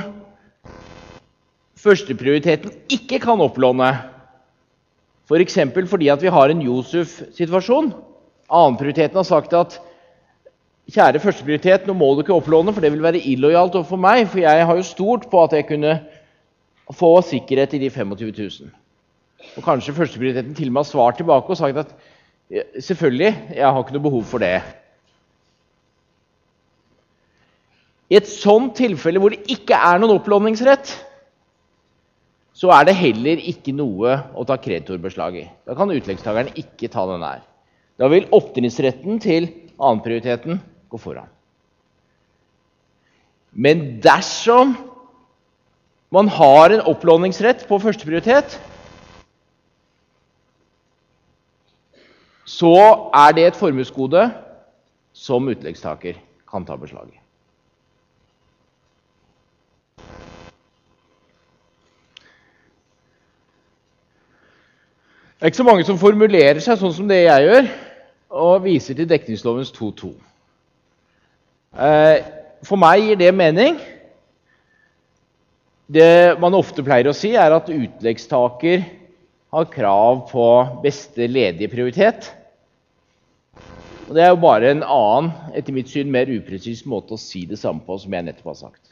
førsteprioriteten 1.81 2.75
ikke 2.91 3.21
kan 3.23 3.41
opplåne, 3.41 3.89
f.eks. 5.25 5.57
For 5.73 5.89
fordi 5.95 6.11
vi 6.21 6.33
har 6.35 6.53
en 6.53 6.65
Josef-situasjon 6.65 7.93
Annenprioriteten 8.51 9.15
har 9.15 9.23
sagt 9.23 9.53
at 9.55 9.77
kjære 10.91 11.21
førsteprioritet, 11.23 11.85
nå 11.87 11.95
må 11.95 12.09
du 12.15 12.25
ikke 12.25 12.35
opplåne, 12.35 12.73
for 12.75 12.83
det 12.83 12.91
vil 12.91 13.03
være 13.03 13.21
illojalt 13.31 13.77
overfor 13.79 14.01
meg, 14.01 14.25
for 14.27 14.43
jeg 14.43 14.65
har 14.67 14.75
jo 14.77 14.83
stort 14.83 15.29
på 15.31 15.43
at 15.45 15.55
jeg 15.55 15.69
kunne 15.69 15.93
få 16.91 17.13
sikkerhet 17.23 17.77
i 17.77 17.79
de 17.85 17.89
25 17.93 18.33
000. 18.35 18.73
Og 19.55 19.63
kanskje 19.63 19.95
førsteprioriteten 19.95 20.57
til 20.57 20.67
og 20.67 20.75
med 20.75 20.83
har 20.83 20.89
svart 20.89 21.21
tilbake 21.21 21.53
og 21.53 21.61
sagt 21.61 21.79
at 21.79 21.95
Selvfølgelig. 22.51 23.31
Jeg 23.55 23.65
har 23.65 23.79
ikke 23.79 23.95
noe 23.95 24.07
behov 24.09 24.23
for 24.27 24.43
det. 24.43 24.57
I 28.11 28.17
et 28.19 28.27
sånt 28.27 28.75
tilfelle 28.75 29.21
hvor 29.23 29.31
det 29.31 29.45
ikke 29.53 29.77
er 29.77 30.01
noen 30.01 30.17
opplåningsrett, 30.17 30.89
så 32.51 32.73
er 32.75 32.89
det 32.89 32.97
heller 32.99 33.39
ikke 33.39 33.71
noe 33.73 34.17
å 34.35 34.43
ta 34.45 34.57
kreditorbeslag 34.59 35.37
i. 35.39 35.45
Da 35.65 35.77
kan 35.77 35.93
utleggstakeren 35.93 36.51
ikke 36.59 36.91
ta 36.91 37.05
den 37.09 37.23
her. 37.23 37.45
Da 37.95 38.09
vil 38.11 38.27
opptrinnsretten 38.35 39.21
til 39.23 39.47
annenprioriteten 39.79 40.59
gå 40.91 40.99
foran. 40.99 41.29
Men 43.51 44.01
dersom 44.03 44.75
man 46.11 46.27
har 46.31 46.75
en 46.75 46.83
opplåningsrett 46.91 47.63
på 47.69 47.79
førsteprioritet, 47.79 48.57
så 52.51 52.75
er 53.15 53.35
det 53.35 53.47
et 53.47 53.59
formuesgode 53.59 54.25
som 55.15 55.47
utleggstaker 55.51 56.17
kan 56.49 56.65
ta 56.67 56.75
beslag 56.79 57.11
i. 57.13 57.21
Det 65.41 65.47
er 65.47 65.49
ikke 65.49 65.57
så 65.57 65.65
mange 65.65 65.85
som 65.87 65.97
formulerer 65.97 66.59
seg 66.61 66.77
sånn 66.77 66.93
som 66.93 67.07
det 67.09 67.23
jeg 67.23 67.47
gjør, 67.47 67.69
og 68.41 68.65
viser 68.67 68.97
til 68.97 69.07
dekningslovens 69.09 69.71
2.2. 69.73 70.11
Eh, 71.71 72.19
for 72.67 72.77
meg 72.77 73.07
gir 73.07 73.17
det 73.17 73.31
mening. 73.33 73.79
Det 75.91 76.37
man 76.39 76.53
ofte 76.53 76.85
pleier 76.85 77.09
å 77.09 77.15
si, 77.17 77.33
er 77.33 77.55
at 77.55 77.71
utleggstaker 77.73 78.85
har 79.51 79.71
krav 79.73 80.27
på 80.29 80.45
beste 80.83 81.25
ledige 81.27 81.71
prioritet. 81.73 82.29
Og 84.07 84.15
Det 84.15 84.23
er 84.23 84.31
jo 84.33 84.39
bare 84.43 84.71
en 84.71 84.83
annen, 84.83 85.31
etter 85.55 85.75
mitt 85.75 85.91
syn, 85.91 86.11
mer 86.11 86.29
upresis 86.31 86.85
måte 86.89 87.15
å 87.15 87.21
si 87.21 87.45
det 87.47 87.59
samme 87.61 87.83
på, 87.85 87.97
som 88.01 88.13
jeg 88.13 88.27
nettopp 88.27 88.51
har 88.51 88.57
sagt. 88.65 88.91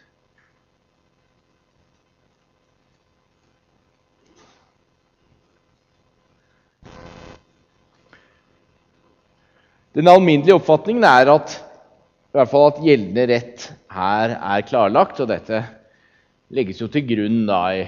Den 9.98 10.08
alminnelige 10.08 10.56
oppfatningen 10.56 11.04
er 11.04 11.32
at, 11.34 11.56
at 12.38 12.78
gjeldende 12.86 13.25
rett 13.32 13.66
her 13.92 14.36
er 14.38 14.68
klarlagt. 14.70 15.20
Og 15.20 15.28
dette 15.28 15.63
legges 16.56 16.80
jo 16.80 16.88
til 16.94 17.04
grunn 17.10 17.42
da 17.50 17.63
i, 17.75 17.82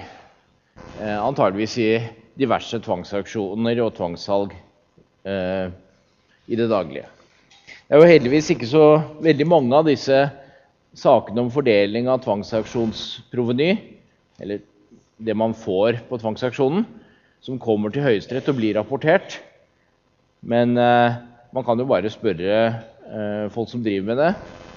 eh, 0.98 1.14
antageligvis 1.16 1.78
i 1.80 1.92
diverse 2.36 2.82
tvangsaksjoner 2.82 3.80
og 3.84 3.94
tvangssalg 3.96 4.52
eh, 5.24 5.70
i 6.46 6.58
det 6.58 6.68
daglige. 6.70 7.08
Det 7.86 7.96
er 7.96 8.00
jo 8.00 8.08
heldigvis 8.08 8.50
ikke 8.54 8.68
så 8.70 8.84
veldig 9.22 9.46
mange 9.48 9.76
av 9.76 9.88
disse 9.88 10.18
sakene 10.96 11.44
om 11.44 11.50
fordeling 11.52 12.08
av 12.10 12.22
tvangsaksjonsproveny, 12.24 13.70
eller 14.42 14.62
det 15.22 15.36
man 15.38 15.54
får 15.56 16.02
på 16.08 16.18
tvangsaksjonen, 16.20 16.86
som 17.42 17.60
kommer 17.62 17.92
til 17.92 18.04
Høyesterett 18.06 18.48
og 18.50 18.58
blir 18.58 18.76
rapportert. 18.78 19.40
Men 20.42 20.76
eh, 20.78 21.18
man 21.54 21.66
kan 21.66 21.78
jo 21.78 21.88
bare 21.90 22.10
spørre 22.12 22.56
eh, 22.68 23.46
folk 23.54 23.70
som 23.70 23.82
driver 23.84 24.12
med 24.12 24.22
det, 24.22 24.32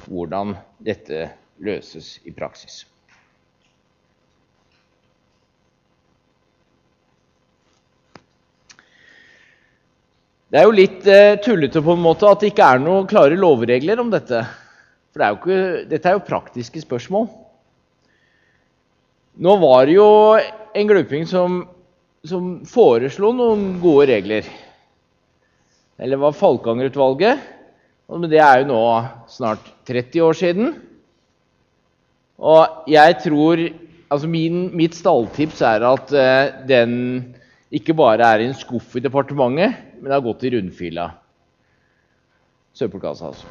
hvordan 0.10 0.58
dette 0.86 1.30
løses 1.64 2.18
i 2.26 2.34
praksis. 2.36 2.84
Det 10.56 10.62
er 10.62 10.70
jo 10.70 10.76
litt 10.78 11.08
eh, 11.12 11.34
tullete 11.44 11.82
på 11.84 11.98
en 11.98 12.00
måte 12.00 12.30
at 12.32 12.40
det 12.40 12.54
ikke 12.54 12.64
er 12.64 12.80
noen 12.80 13.08
klare 13.12 13.36
lovregler 13.36 14.00
om 14.00 14.08
dette. 14.08 14.38
For 15.12 15.20
det 15.20 15.26
er 15.26 15.34
ikke, 15.36 15.56
dette 15.90 16.08
er 16.08 16.14
jo 16.16 16.22
praktiske 16.24 16.80
spørsmål. 16.80 17.26
Nå 19.44 19.56
var 19.60 19.90
det 19.90 19.98
jo 19.98 20.06
en 20.40 20.88
gluping 20.88 21.26
som, 21.28 21.58
som 22.24 22.46
foreslo 22.72 23.34
noen 23.36 23.66
gode 23.84 24.06
regler. 24.14 24.48
Eller 26.00 26.22
var 26.24 26.38
Falkanger-utvalget. 26.40 27.42
Men 28.08 28.32
det 28.32 28.40
er 28.40 28.62
jo 28.62 28.70
nå 28.70 28.80
snart 29.34 29.68
30 29.92 30.24
år 30.24 30.40
siden. 30.40 30.72
Og 32.40 32.88
jeg 32.96 33.18
tror 33.26 33.66
Altså 34.06 34.28
min, 34.30 34.70
mitt 34.78 34.94
stalltips 34.96 35.60
er 35.66 35.84
at 35.84 36.12
eh, 36.16 36.52
den 36.70 36.92
ikke 37.74 37.96
bare 37.98 38.24
er 38.24 38.44
i 38.44 38.46
en 38.46 38.54
skuff 38.56 38.94
i 38.96 39.02
departementet, 39.04 39.74
men 40.00 40.10
det 40.10 40.18
har 40.18 40.26
gått 40.26 40.44
i 40.44 40.52
rundfylla. 40.56 41.10
Søppelkassa, 42.76 43.32
altså. 43.32 43.48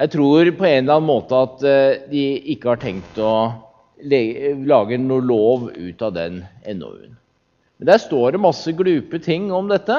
Jeg 0.00 0.12
tror 0.14 0.50
på 0.56 0.66
en 0.66 0.84
eller 0.84 0.96
annen 0.96 1.08
måte 1.10 1.38
at 1.38 1.64
uh, 1.66 2.06
de 2.10 2.22
ikke 2.54 2.72
har 2.72 2.80
tenkt 2.82 3.18
å 3.20 3.32
lage 4.00 4.96
noe 5.00 5.20
lov 5.20 5.66
ut 5.76 6.02
av 6.02 6.14
den 6.16 6.40
NOU-en. 6.64 7.18
Men 7.80 7.88
der 7.88 8.00
står 8.00 8.32
det 8.32 8.40
masse 8.40 8.72
glupe 8.76 9.20
ting 9.22 9.50
om 9.52 9.68
dette. 9.68 9.98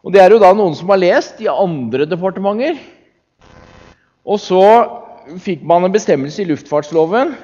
Og 0.00 0.12
Det 0.12 0.22
er 0.22 0.32
jo 0.32 0.40
da 0.40 0.54
noen 0.56 0.76
som 0.76 0.88
har 0.92 1.00
lest 1.00 1.40
i 1.44 1.50
andre 1.52 2.06
departementer. 2.08 2.80
Og 4.24 4.40
så 4.40 4.62
fikk 5.40 5.62
man 5.66 5.84
en 5.84 5.94
bestemmelse 5.94 6.42
i 6.42 6.48
luftfartsloven 6.48 7.36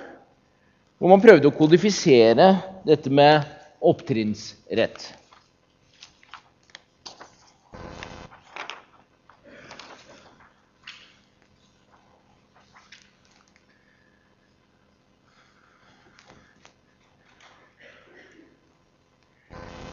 hvor 0.97 1.13
man 1.13 1.21
prøvde 1.21 1.51
å 1.51 1.57
kodifisere 1.57 2.55
dette 2.89 3.13
med 3.13 3.45
opptrinnsrett. 3.85 5.11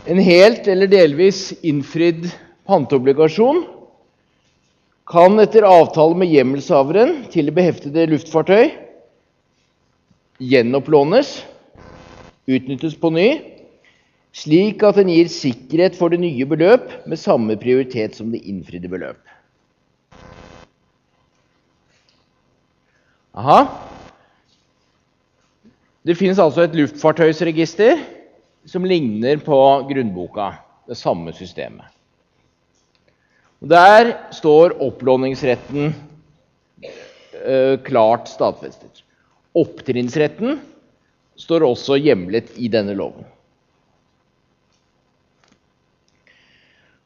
En 0.03 0.19
helt 0.19 0.65
eller 0.67 0.89
delvis 0.91 1.53
innfridd 1.63 2.25
panteobligasjon 2.67 3.61
kan 5.07 5.39
etter 5.39 5.63
avtale 5.63 6.17
med 6.19 6.27
hjemmelshaveren 6.27 7.21
til 7.31 7.47
det 7.47 7.53
beheftede 7.55 8.09
luftfartøy 8.11 8.73
gjenopplånes, 10.43 11.29
utnyttes 12.51 12.97
på 12.99 13.13
ny, 13.15 13.27
slik 14.35 14.83
at 14.83 14.97
den 14.99 15.11
gir 15.13 15.29
sikkerhet 15.31 15.95
for 15.95 16.11
det 16.11 16.19
nye 16.19 16.47
beløp 16.51 16.89
med 17.07 17.21
samme 17.21 17.55
prioritet 17.61 18.17
som 18.17 18.33
det 18.33 18.41
innfridde 18.43 18.91
beløp. 18.91 19.21
Aha. 23.39 23.61
Det 26.03 26.17
finnes 26.19 26.41
altså 26.43 26.65
et 26.67 26.75
luftfartøysregister 26.75 28.03
som 28.65 28.85
ligner 28.85 29.37
på 29.43 29.57
grunnboka, 29.89 30.53
det 30.87 30.95
samme 30.99 31.33
systemet. 31.35 31.85
Og 33.63 33.69
Der 33.71 34.09
står 34.35 34.75
opplåningsretten 34.83 35.93
eh, 36.83 37.75
klart 37.85 38.27
stadfestet. 38.27 39.03
Opptrinnsretten 39.55 40.59
står 41.39 41.65
også 41.67 41.97
hjemlet 42.01 42.51
i 42.59 42.67
denne 42.71 42.95
loven. 42.97 43.23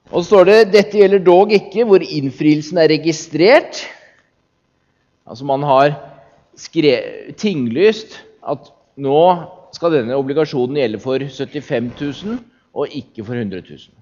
Og 0.08 0.24
så 0.24 0.30
står 0.30 0.48
det 0.48 0.58
dette 0.72 1.02
gjelder 1.02 1.22
dog 1.24 1.52
ikke 1.52 1.84
hvor 1.88 2.04
innfrielsen 2.04 2.80
er 2.80 2.94
registrert. 2.94 3.84
Altså 5.28 5.46
man 5.46 5.66
har 5.68 5.98
tinglyst 7.38 8.16
at 8.48 8.70
nå 8.98 9.22
skal 9.76 9.94
denne 9.94 10.18
obligasjonen 10.18 10.80
gjelde 10.80 11.00
for 11.04 11.24
75 11.24 11.92
000 12.00 12.44
og 12.78 12.94
ikke 12.94 13.26
for 13.26 13.36
100 13.36 13.64
000 13.68 13.98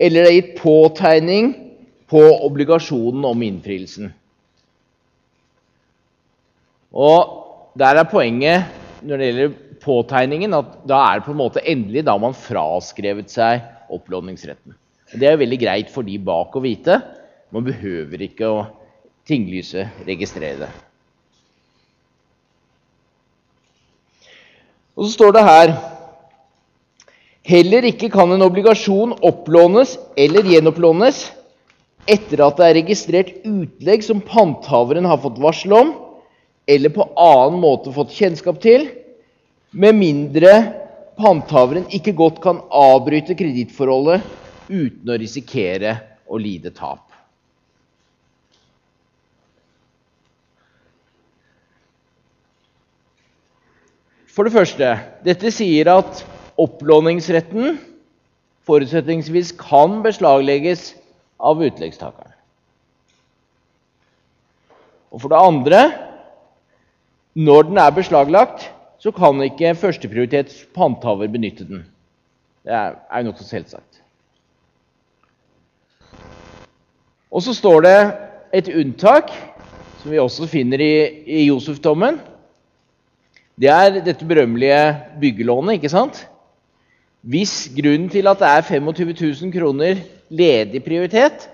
eller 0.00 0.24
det 0.24 0.30
er 0.30 0.38
gitt 0.38 0.54
påtegning 0.62 1.50
på 2.10 2.20
obligasjonen 2.46 3.26
om 3.28 3.44
innfrielsen. 3.44 4.10
Og 6.90 7.36
Der 7.78 7.94
er 7.94 8.08
poenget 8.10 8.66
når 9.06 9.20
det 9.20 9.26
gjelder 9.28 9.52
påtegningen, 9.80 10.54
at 10.58 10.72
da 10.90 10.96
er 11.06 11.20
det 11.20 11.24
på 11.28 11.30
en 11.32 11.38
måte 11.38 11.62
endelig 11.62 12.02
da 12.04 12.16
man 12.18 12.34
fraskrevet 12.34 13.30
seg 13.30 13.62
opplåningsretten. 13.94 14.74
Og 14.74 15.20
Det 15.20 15.28
er 15.28 15.38
veldig 15.38 15.58
greit 15.60 15.92
for 15.92 16.02
de 16.02 16.18
bak 16.18 16.56
å 16.58 16.64
vite. 16.64 16.98
Man 17.54 17.64
behøver 17.64 18.26
ikke 18.26 18.50
å 18.50 18.66
tinglyse 19.24 19.86
registrere 20.08 20.64
det. 20.64 20.70
Og 25.00 25.08
så 25.08 25.14
står 25.16 25.32
det 25.32 25.46
her 25.46 25.74
Heller 27.50 27.86
ikke 27.88 28.10
kan 28.12 28.30
en 28.34 28.44
obligasjon 28.44 29.14
opplånes 29.24 29.94
eller 30.20 30.44
gjenopplånes 30.44 31.22
etter 32.10 32.42
at 32.44 32.58
det 32.60 32.66
er 32.66 32.76
registrert 32.76 33.30
utlegg 33.48 34.04
som 34.04 34.20
panthaveren 34.20 35.08
har 35.08 35.20
fått 35.22 35.40
varsel 35.40 35.72
om, 35.76 35.94
eller 36.68 36.92
på 36.92 37.06
annen 37.16 37.58
måte 37.62 37.92
fått 37.96 38.12
kjennskap 38.12 38.60
til, 38.62 38.86
med 39.72 39.96
mindre 39.96 40.52
panthaveren 41.20 41.88
ikke 41.96 42.14
godt 42.18 42.40
kan 42.44 42.60
avbryte 42.68 43.36
kredittforholdet 43.38 44.24
uten 44.68 45.12
å 45.12 45.18
risikere 45.20 45.96
å 46.28 46.40
lide 46.40 46.74
tap. 46.76 47.09
For 54.40 54.48
det 54.48 54.54
første, 54.56 54.86
dette 55.20 55.50
sier 55.52 55.84
at 55.92 56.22
opplåningsretten 56.56 57.74
forutsetningsvis 58.64 59.50
kan 59.60 59.98
beslaglegges 60.00 60.94
av 61.36 61.60
utleggstakeren. 61.60 62.32
Og 65.12 65.20
for 65.20 65.34
det 65.34 65.42
andre 65.44 65.82
når 67.36 67.68
den 67.68 67.82
er 67.84 67.92
beslaglagt, 67.98 68.64
så 68.96 69.12
kan 69.12 69.44
ikke 69.44 69.74
førsteprioritets 69.76 70.64
panthaver 70.72 71.28
benytte 71.28 71.68
den. 71.68 71.84
Det 72.64 72.72
er, 72.72 72.96
er 73.12 73.28
nokså 73.28 73.44
selvsagt. 73.44 74.00
Og 77.28 77.44
så 77.44 77.52
står 77.60 77.84
det 77.90 77.94
et 78.56 78.72
unntak, 78.72 79.36
som 80.00 80.16
vi 80.16 80.24
også 80.24 80.48
finner 80.48 80.80
i, 80.80 80.92
i 81.28 81.44
Josef-dommen. 81.52 82.22
Det 83.60 83.68
er 83.68 83.98
dette 84.00 84.24
berømmelige 84.24 84.96
byggelånet, 85.20 85.76
ikke 85.76 85.92
sant? 85.92 86.22
Hvis 87.20 87.68
grunnen 87.76 88.08
til 88.08 88.30
at 88.30 88.40
det 88.40 88.48
er 88.48 88.62
25 88.64 89.12
000 89.12 89.52
kroner 89.52 90.00
ledig 90.32 90.80
prioritet, 90.84 91.44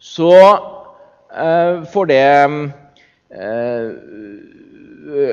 så 0.00 0.32
uh, 1.36 1.84
får 1.92 2.04
det 2.08 2.22
øh, 3.36 3.92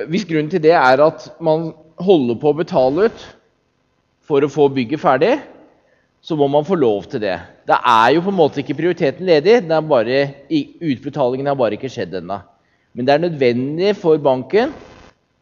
hvis 0.09 0.25
grunnen 0.27 0.49
til 0.51 0.63
det 0.63 0.75
er 0.75 1.07
at 1.07 1.31
man 1.39 1.71
holder 2.03 2.35
på 2.41 2.51
å 2.51 2.59
betale 2.59 3.07
ut 3.07 3.27
for 4.27 4.43
å 4.43 4.51
få 4.51 4.67
bygget 4.75 4.99
ferdig, 4.99 5.37
så 6.19 6.35
må 6.35 6.47
man 6.51 6.67
få 6.67 6.75
lov 6.75 7.07
til 7.07 7.23
det. 7.23 7.39
Det 7.67 7.79
er 7.79 8.09
jo 8.15 8.23
på 8.25 8.31
en 8.31 8.41
måte 8.43 8.59
ikke 8.59 8.75
prioriteten 8.75 9.27
ledig, 9.27 9.61
bare, 9.87 10.27
utbetalingen 10.83 11.47
har 11.47 11.55
bare 11.55 11.79
ikke 11.79 11.91
skjedd 11.91 12.19
ennå. 12.19 12.43
Men 12.93 13.07
det 13.07 13.13
er 13.13 13.23
nødvendig 13.25 13.93
for 13.97 14.21
banken 14.21 14.73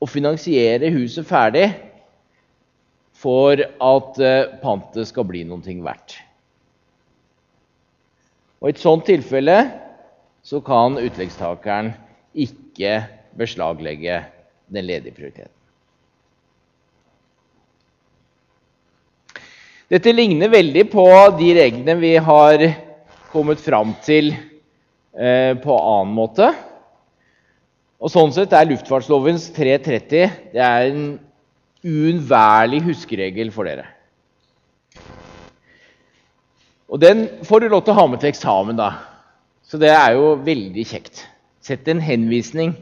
å 0.02 0.08
finansiere 0.10 0.92
huset 0.96 1.28
ferdig 1.28 1.68
for 3.22 3.60
at 3.62 4.20
uh, 4.24 4.52
pantet 4.64 5.10
skal 5.10 5.28
bli 5.30 5.44
noe 5.46 5.76
verdt. 5.86 6.18
Og 8.62 8.70
I 8.70 8.74
et 8.76 8.82
sånt 8.82 9.08
tilfelle 9.10 9.58
så 10.46 10.62
kan 10.66 10.98
utleggstakeren 11.02 11.92
ikke 12.34 13.02
beslaglegge 13.38 14.22
den 14.72 14.88
ledige 14.88 15.18
prioriteten. 15.18 15.58
Dette 19.92 20.14
ligner 20.16 20.48
veldig 20.48 20.86
på 20.88 21.04
de 21.36 21.50
reglene 21.58 21.98
vi 22.00 22.14
har 22.16 22.62
kommet 23.34 23.60
fram 23.60 23.92
til 24.06 24.30
eh, 24.32 25.52
på 25.60 25.76
annen 25.76 26.14
måte. 26.16 26.48
Og 28.02 28.10
Sånn 28.10 28.32
sett 28.34 28.54
er 28.58 28.66
luftfartslovens 28.66 29.52
330 29.54 30.54
det 30.56 30.62
er 30.66 30.88
en 30.90 31.04
uunnværlig 31.86 32.82
huskeregel 32.88 33.52
for 33.54 33.70
dere. 33.70 33.86
Og 36.90 37.00
Den 37.00 37.28
får 37.46 37.62
du 37.62 37.68
lov 37.70 37.84
til 37.86 37.94
å 37.94 38.00
ha 38.02 38.08
med 38.10 38.22
til 38.22 38.32
eksamen, 38.32 38.80
da. 38.80 38.90
Så 39.64 39.78
det 39.80 39.92
er 39.94 40.18
jo 40.18 40.34
veldig 40.44 40.84
kjekt. 40.90 41.22
Sett 41.64 41.86
en 41.88 42.02
henvisning. 42.04 42.74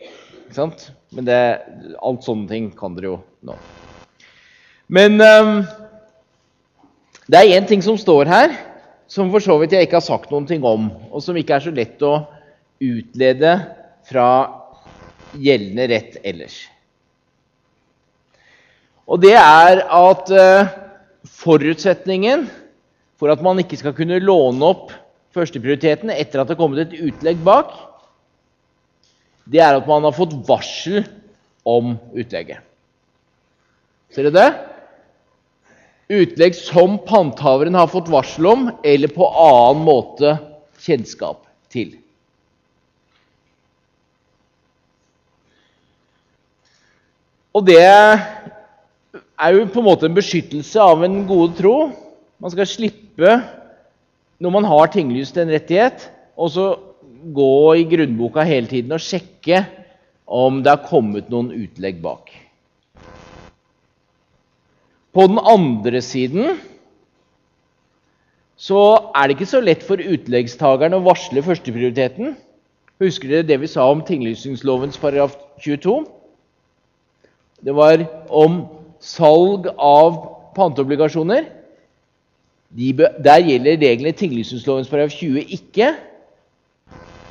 Ikke 0.00 0.56
sant? 0.56 0.86
Men 1.12 1.26
det, 1.26 1.40
alt 1.98 2.24
sånne 2.24 2.48
ting 2.48 2.70
kan 2.78 2.94
dere 2.96 3.10
jo 3.10 3.18
nå. 3.44 3.58
Men 4.88 5.18
um, 5.20 5.58
det 7.28 7.42
er 7.42 7.58
én 7.58 7.66
ting 7.68 7.82
som 7.84 7.98
står 8.00 8.30
her, 8.30 8.54
som 9.10 9.28
for 9.34 9.44
så 9.44 9.58
vidt 9.60 9.74
jeg 9.74 9.88
ikke 9.88 9.98
har 9.98 10.06
sagt 10.06 10.30
noen 10.32 10.46
ting 10.48 10.64
om, 10.64 10.86
og 11.10 11.20
som 11.24 11.36
ikke 11.36 11.58
er 11.58 11.66
så 11.66 11.74
lett 11.74 12.00
å 12.06 12.14
utlede 12.78 13.52
fra 14.08 14.28
gjeldende 15.36 15.88
rett 15.90 16.16
ellers. 16.26 16.56
Og 19.08 19.20
det 19.22 19.34
er 19.38 19.82
at 19.82 20.32
uh, 20.32 20.70
forutsetningen 21.40 22.46
for 23.18 23.32
at 23.32 23.42
man 23.44 23.60
ikke 23.62 23.78
skal 23.80 23.96
kunne 23.96 24.20
låne 24.22 24.64
opp 24.68 24.92
førsteprioriteten 25.36 26.12
etter 26.12 26.40
at 26.40 26.48
det 26.48 26.56
har 26.56 26.60
kommet 26.60 26.86
et 26.86 26.98
utlegg 27.10 27.40
bak, 27.44 27.72
det 29.48 29.60
er 29.64 29.78
at 29.78 29.88
man 29.88 30.04
har 30.04 30.16
fått 30.16 30.36
varsel 30.48 31.02
om 31.68 31.96
utlegget. 32.16 32.60
Ser 34.12 34.28
dere 34.28 34.36
det? 34.36 34.50
utlegg 36.08 36.56
som 36.56 36.96
panthaveren 37.04 37.76
har 37.76 37.90
fått 37.92 38.08
varsel 38.08 38.46
om 38.48 38.68
eller 38.84 39.12
på 39.12 39.28
annen 39.28 39.84
måte 39.84 40.36
kjennskap 40.80 41.42
til. 41.72 41.96
Og 47.56 47.64
det 47.66 47.80
er 47.80 49.54
jo 49.54 49.64
på 49.72 49.80
en 49.80 49.88
måte 49.88 50.08
en 50.08 50.16
beskyttelse 50.16 50.82
av 50.82 51.04
en 51.06 51.22
gode 51.28 51.56
tro. 51.58 51.76
Man 52.38 52.52
skal 52.52 52.68
slippe, 52.68 53.38
når 54.38 54.54
man 54.54 54.68
har 54.68 54.92
tinglyst 54.92 55.38
en 55.40 55.50
rettighet, 55.52 56.10
og 56.38 56.52
så 56.54 56.66
gå 57.34 57.74
i 57.80 57.86
grunnboka 57.88 58.44
hele 58.46 58.70
tiden 58.70 58.94
og 58.94 59.02
sjekke 59.02 59.64
om 60.28 60.60
det 60.62 60.70
har 60.70 60.86
kommet 60.86 61.30
noen 61.32 61.50
utlegg 61.56 62.02
bak. 62.04 62.30
På 65.16 65.24
den 65.26 65.40
andre 65.40 66.02
siden 66.04 66.58
så 68.58 68.82
er 69.16 69.26
det 69.26 69.38
ikke 69.38 69.50
så 69.50 69.62
lett 69.62 69.82
for 69.86 69.98
utleggstakeren 69.98 70.94
å 70.98 71.02
varsle 71.06 71.42
førsteprioriteten. 71.46 72.36
Husker 73.02 73.30
dere 73.30 73.46
det 73.46 73.58
vi 73.62 73.70
sa 73.70 73.86
om 73.90 74.02
tinglysningslovens 74.04 74.98
paragraf 75.00 75.36
22? 75.62 76.02
Det 77.64 77.74
var 77.74 78.04
om 78.30 78.60
salg 79.02 79.66
av 79.74 80.18
panteobligasjoner. 80.56 81.48
De 82.68 82.92
der 82.94 83.46
gjelder 83.46 83.80
reglene 83.80 84.12
i 84.12 84.18
tinglysningsloven 84.18 84.86
paragraf 84.90 85.16
20 85.16 85.54
ikke. 85.56 85.92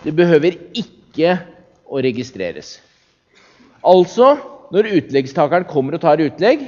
Det 0.04 0.14
behøver 0.16 0.58
ikke 0.78 1.38
å 1.88 2.02
registreres. 2.04 2.78
Altså, 3.86 4.36
når 4.74 4.90
utleggstakeren 5.00 5.68
kommer 5.70 5.96
og 5.96 6.04
tar 6.04 6.24
utlegg, 6.24 6.66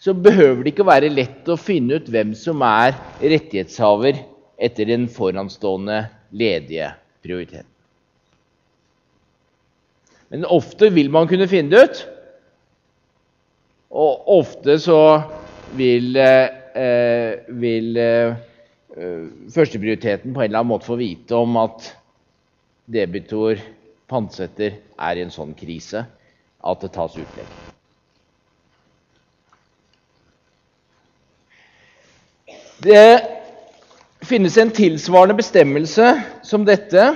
så 0.00 0.14
behøver 0.16 0.62
det 0.64 0.72
ikke 0.72 0.88
være 0.88 1.12
lett 1.12 1.48
å 1.52 1.58
finne 1.60 1.98
ut 2.00 2.08
hvem 2.08 2.32
som 2.38 2.62
er 2.64 2.94
rettighetshaver 3.20 4.22
etter 4.60 4.88
den 4.88 5.04
foranstående 5.12 6.06
ledige 6.32 6.88
prioriteten. 7.24 7.68
Men 10.30 10.46
ofte 10.46 10.88
vil 10.94 11.10
man 11.12 11.28
kunne 11.28 11.50
finne 11.50 11.74
det 11.74 11.82
ut. 11.84 12.00
Og 13.90 14.28
ofte 14.38 14.76
så 14.78 15.22
vil, 15.74 16.14
eh, 16.16 17.40
vil 17.48 17.96
eh, 17.96 18.36
førsteprioriteten 19.50 20.34
på 20.34 20.40
en 20.40 20.50
eller 20.50 20.62
annen 20.62 20.70
måte 20.70 20.86
få 20.86 20.98
vite 21.00 21.34
om 21.34 21.56
at 21.58 21.90
debitor, 22.90 23.58
pantsetter, 24.10 24.78
er 24.98 25.18
i 25.18 25.24
en 25.24 25.34
sånn 25.34 25.54
krise 25.58 26.04
at 26.60 26.82
det 26.82 26.92
tas 26.94 27.18
utlegg. 27.18 27.50
Det 32.80 33.20
finnes 34.24 34.56
en 34.56 34.70
tilsvarende 34.72 35.36
bestemmelse 35.36 36.14
som 36.46 36.64
dette 36.64 37.10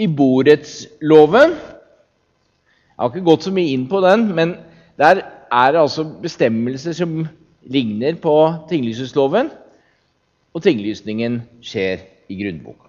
i 0.00 0.08
borettsloven. 0.08 1.54
Jeg 1.56 3.02
har 3.02 3.12
ikke 3.12 3.28
gått 3.28 3.46
så 3.46 3.52
mye 3.54 3.72
inn 3.74 3.86
på 3.90 4.00
den, 4.04 4.30
men 4.34 4.56
der 4.98 5.22
er 5.52 5.72
det 5.72 5.80
altså 5.80 6.04
bestemmelser 6.22 6.94
som 6.96 7.26
ligner 7.66 8.18
på 8.22 8.34
tinglysningsloven, 8.70 9.50
og 10.54 10.62
tinglysningen 10.64 11.42
skjer 11.64 12.04
i 12.32 12.38
grunnboka. 12.38 12.86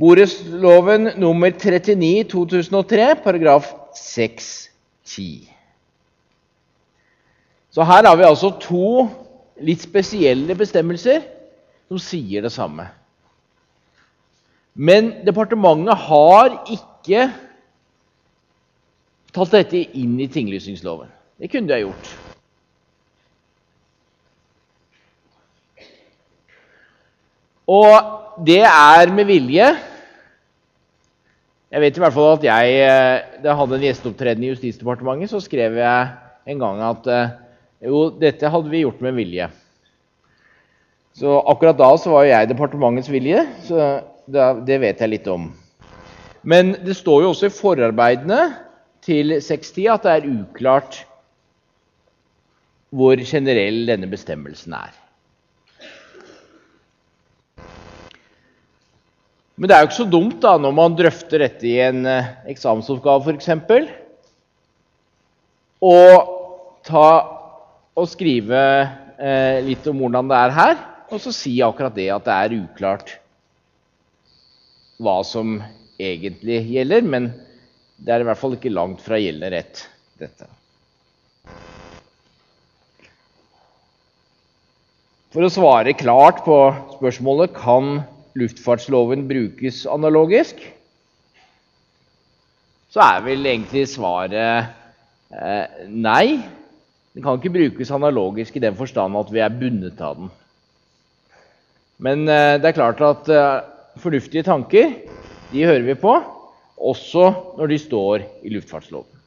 Borettsloven 0.00 1.10
nummer 1.20 1.50
39 1.50 2.24
2003, 2.30 3.08
paragraf 3.24 3.72
6-10. 3.96 5.48
Så 7.70 7.84
her 7.86 8.06
har 8.06 8.16
vi 8.18 8.26
altså 8.26 8.52
to 8.62 9.08
litt 9.60 9.82
spesielle 9.84 10.56
bestemmelser 10.58 11.22
som 11.90 12.00
sier 12.02 12.42
det 12.42 12.52
samme. 12.54 12.86
Men 14.74 15.12
departementet 15.26 15.98
har 16.06 16.54
ikke 16.70 17.28
tatt 19.34 19.54
dette 19.54 19.84
inn 19.98 20.18
i 20.20 20.28
tinglysningsloven. 20.30 21.10
Det 21.40 21.50
kunne 21.52 21.70
de 21.70 21.76
ha 21.76 21.84
gjort. 21.84 22.10
Og 27.70 28.44
det 28.46 28.64
er 28.66 29.12
med 29.14 29.28
vilje. 29.28 29.68
Jeg 31.70 31.82
vet 31.84 31.98
i 31.98 32.02
hvert 32.02 32.16
fall 32.16 32.32
at 32.34 32.44
jeg, 32.44 32.78
eh, 32.82 33.42
Da 33.42 33.52
jeg 33.52 33.56
hadde 33.60 33.76
en 33.76 33.84
gjesteopptreden 33.86 34.44
i 34.44 34.50
Justisdepartementet, 34.50 35.30
så 35.30 35.40
skrev 35.40 35.78
jeg 35.78 36.08
en 36.46 36.58
gang 36.58 36.82
at 36.82 37.06
eh, 37.06 37.36
jo, 37.86 38.10
dette 38.10 38.50
hadde 38.50 38.72
vi 38.72 38.82
gjort 38.82 39.00
med 39.00 39.14
vilje. 39.14 39.46
Så 41.14 41.38
akkurat 41.46 41.78
da 41.78 41.90
så 41.96 42.10
var 42.10 42.24
jo 42.24 42.32
jeg 42.32 42.48
departementets 42.50 43.10
vilje, 43.10 43.44
så 43.66 44.00
det 44.26 44.78
vet 44.82 45.00
jeg 45.00 45.10
litt 45.10 45.26
om. 45.30 45.48
Men 46.42 46.72
det 46.84 46.96
står 46.96 47.22
jo 47.22 47.32
også 47.32 47.50
i 47.50 47.54
forarbeidene 47.54 48.40
til 49.04 49.36
610 49.40 49.86
at 49.92 50.06
det 50.06 50.16
er 50.16 50.28
uklart 50.30 50.98
hvor 52.90 53.20
generell 53.22 53.84
denne 53.86 54.08
bestemmelsen 54.10 54.74
er. 54.74 54.92
Men 59.60 59.68
det 59.68 59.76
er 59.76 59.82
jo 59.82 59.90
ikke 59.90 59.98
så 60.00 60.08
dumt 60.08 60.38
da, 60.40 60.54
når 60.56 60.72
man 60.72 60.94
drøfter 60.96 61.42
dette 61.44 61.68
i 61.68 61.76
en 61.84 62.06
eh, 62.08 62.30
eksamensoppgave 62.48 63.34
f.eks., 63.36 63.50
å 65.80 65.96
å 68.00 68.04
skrive 68.08 68.60
eh, 69.20 69.60
litt 69.66 69.86
om 69.90 70.00
hvordan 70.00 70.30
det 70.30 70.38
er 70.38 70.54
her, 70.56 70.80
og 71.12 71.20
så 71.20 71.32
si 71.34 71.58
akkurat 71.64 71.94
det 71.96 72.08
at 72.14 72.24
det 72.24 72.36
er 72.36 72.56
uklart 72.56 73.12
hva 75.00 75.20
som 75.26 75.58
egentlig 76.00 76.62
gjelder. 76.70 77.04
Men 77.04 77.30
det 78.00 78.14
er 78.14 78.22
i 78.22 78.26
hvert 78.28 78.40
fall 78.40 78.56
ikke 78.56 78.72
langt 78.72 79.02
fra 79.04 79.18
gjeldende 79.20 79.52
rett, 79.52 79.84
dette. 80.20 80.48
For 85.30 85.46
å 85.46 85.52
svare 85.52 85.94
klart 85.94 86.40
på 86.42 86.56
spørsmålet 86.96 87.52
kan 87.54 88.00
luftfartsloven 88.40 89.28
brukes 89.30 89.84
analogisk, 89.90 90.58
så 92.90 93.02
er 93.04 93.20
vel 93.22 93.46
egentlig 93.46 93.84
svaret 93.92 94.72
eh, 95.30 95.84
nei. 95.86 96.40
Den 97.14 97.22
kan 97.22 97.38
ikke 97.38 97.54
brukes 97.54 97.92
analogisk 97.94 98.56
i 98.58 98.64
den 98.64 98.74
forstand 98.78 99.18
at 99.18 99.30
vi 99.30 99.44
er 99.44 99.54
bundet 99.54 100.02
av 100.02 100.18
den. 100.18 100.32
Men 102.02 102.26
eh, 102.26 102.56
det 102.58 102.72
er 102.72 102.78
klart 102.80 103.02
at 103.06 103.30
eh, 103.30 103.62
fornuftige 104.02 104.46
tanker 104.46 104.96
de 105.52 105.66
hører 105.66 105.86
vi 105.86 105.98
på, 106.00 106.16
også 106.80 107.30
når 107.58 107.70
de 107.70 107.78
står 107.80 108.24
i 108.42 108.52
luftfartsloven. 108.54 109.20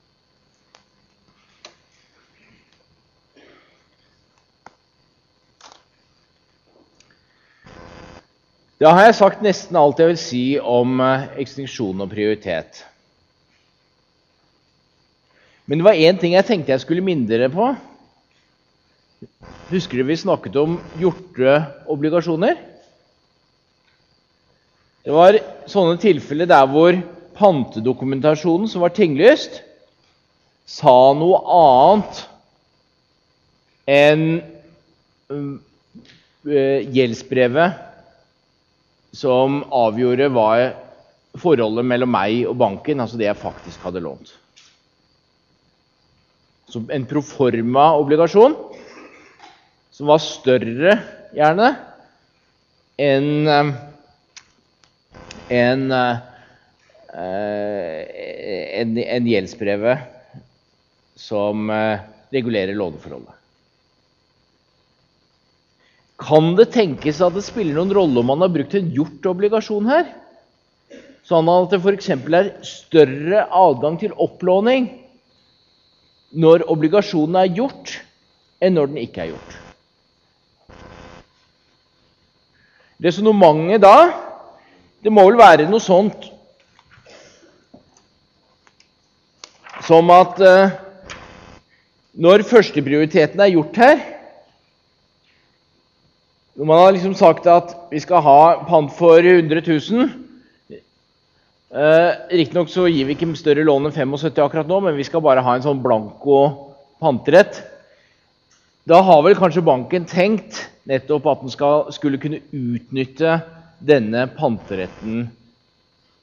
Da 8.81 8.91
har 8.91 9.05
jeg 9.05 9.15
sagt 9.15 9.43
nesten 9.45 9.77
alt 9.79 10.01
jeg 10.01 10.09
vil 10.09 10.19
si 10.19 10.43
om 10.59 10.97
eh, 10.99 11.29
ekstinksjon 11.39 12.03
og 12.03 12.09
prioritet. 12.11 12.81
Men 15.63 15.79
det 15.79 15.85
var 15.87 15.95
én 15.95 16.19
ting 16.19 16.33
jeg 16.35 16.43
tenkte 16.49 16.73
jeg 16.73 16.83
skulle 16.83 17.05
minne 17.05 17.29
dere 17.29 17.47
på. 17.53 17.69
Husker 19.69 20.01
dere 20.01 20.09
vi 20.09 20.19
snakket 20.19 20.57
om 20.59 20.75
hjorteobligasjoner? 20.99 22.59
Det 25.03 25.15
var 25.15 25.39
sånne 25.71 25.95
tilfeller 26.03 26.49
der 26.51 26.67
hvor 26.67 26.99
pantedokumentasjonen 27.37 28.69
som 28.71 28.83
var 28.83 28.93
tinglyst, 28.95 29.61
sa 30.69 31.13
noe 31.17 31.41
annet 31.53 32.21
enn 33.93 34.23
uh, 35.33 35.57
gjeldsbrevet 36.93 37.81
som 39.13 39.61
avgjorde 39.73 40.29
hva 40.33 40.47
forholdet 41.41 41.85
mellom 41.85 42.11
meg 42.13 42.45
og 42.49 42.57
banken, 42.61 43.01
altså 43.01 43.17
det 43.19 43.27
jeg 43.27 43.41
faktisk 43.41 43.85
hadde 43.85 44.01
lånt. 44.05 44.33
Så 46.69 46.81
en 46.93 47.05
proforma-obligasjon 47.05 48.55
som 49.93 50.09
var 50.09 50.21
større, 50.23 50.95
gjerne, 51.37 51.69
enn 52.97 53.49
en, 53.49 53.73
enn 55.53 55.83
en, 57.13 58.97
en 58.97 59.28
gjeldsbrevet 59.30 59.97
som 61.19 61.69
eh, 61.69 61.99
regulerer 62.34 62.73
låneforholdet. 62.76 63.34
Kan 66.23 66.54
det 66.56 66.71
tenkes 66.73 67.21
at 67.21 67.36
det 67.36 67.43
spiller 67.45 67.78
noen 67.78 67.93
rolle 67.93 68.21
om 68.21 68.30
man 68.32 68.43
har 68.45 68.52
brukt 68.54 68.76
en 68.78 68.91
gjort-obligasjon 68.95 69.89
her? 69.89 70.08
Sånn 71.28 71.49
at 71.52 71.71
det 71.71 71.80
f.eks. 71.80 72.10
er 72.13 72.52
større 72.67 73.45
adgang 73.47 73.97
til 73.99 74.15
opplåning 74.21 74.89
når 76.34 76.65
obligasjonen 76.71 77.38
er 77.43 77.52
gjort, 77.54 77.97
enn 78.63 78.76
når 78.78 78.89
den 78.91 79.02
ikke 79.04 79.23
er 79.23 79.34
gjort. 79.34 79.60
Resonnementet 83.04 83.84
da 83.84 83.97
det 85.04 85.12
må 85.12 85.26
vel 85.28 85.38
være 85.39 85.67
noe 85.67 85.84
sånt 85.84 86.30
som 89.83 90.09
at 90.13 90.39
eh, 90.43 90.75
når 92.23 92.45
førsteprioriteten 92.47 93.41
er 93.41 93.53
gjort 93.55 93.79
her 93.81 94.03
når 96.53 96.69
man 96.69 96.83
har 96.83 96.93
liksom 96.93 97.15
sagt 97.17 97.47
at 97.49 97.73
vi 97.89 97.99
skal 98.03 98.21
ha 98.23 98.39
pant 98.67 98.91
for 98.93 99.17
100 99.17 99.63
000 99.65 100.03
eh, 101.73 102.11
Riktignok 102.37 102.69
så 102.69 102.85
gir 102.87 103.09
vi 103.09 103.17
ikke 103.17 103.31
større 103.39 103.65
lån 103.65 103.89
enn 103.89 103.95
75 103.95 104.37
akkurat 104.45 104.69
nå, 104.69 104.79
men 104.85 104.97
vi 104.99 105.07
skal 105.07 105.23
bare 105.25 105.43
ha 105.43 105.55
en 105.57 105.65
sånn 105.65 105.81
blanko 105.81 106.43
panterett. 107.01 107.57
Da 108.85 109.01
har 109.03 109.23
vel 109.25 109.35
kanskje 109.39 109.65
banken 109.65 110.05
tenkt 110.07 110.61
nettopp 110.89 111.25
at 111.31 111.41
den 111.41 111.53
skal, 111.53 111.87
skulle 111.95 112.21
kunne 112.21 112.43
utnytte 112.53 113.39
denne 113.83 114.27
panteretten 114.37 115.25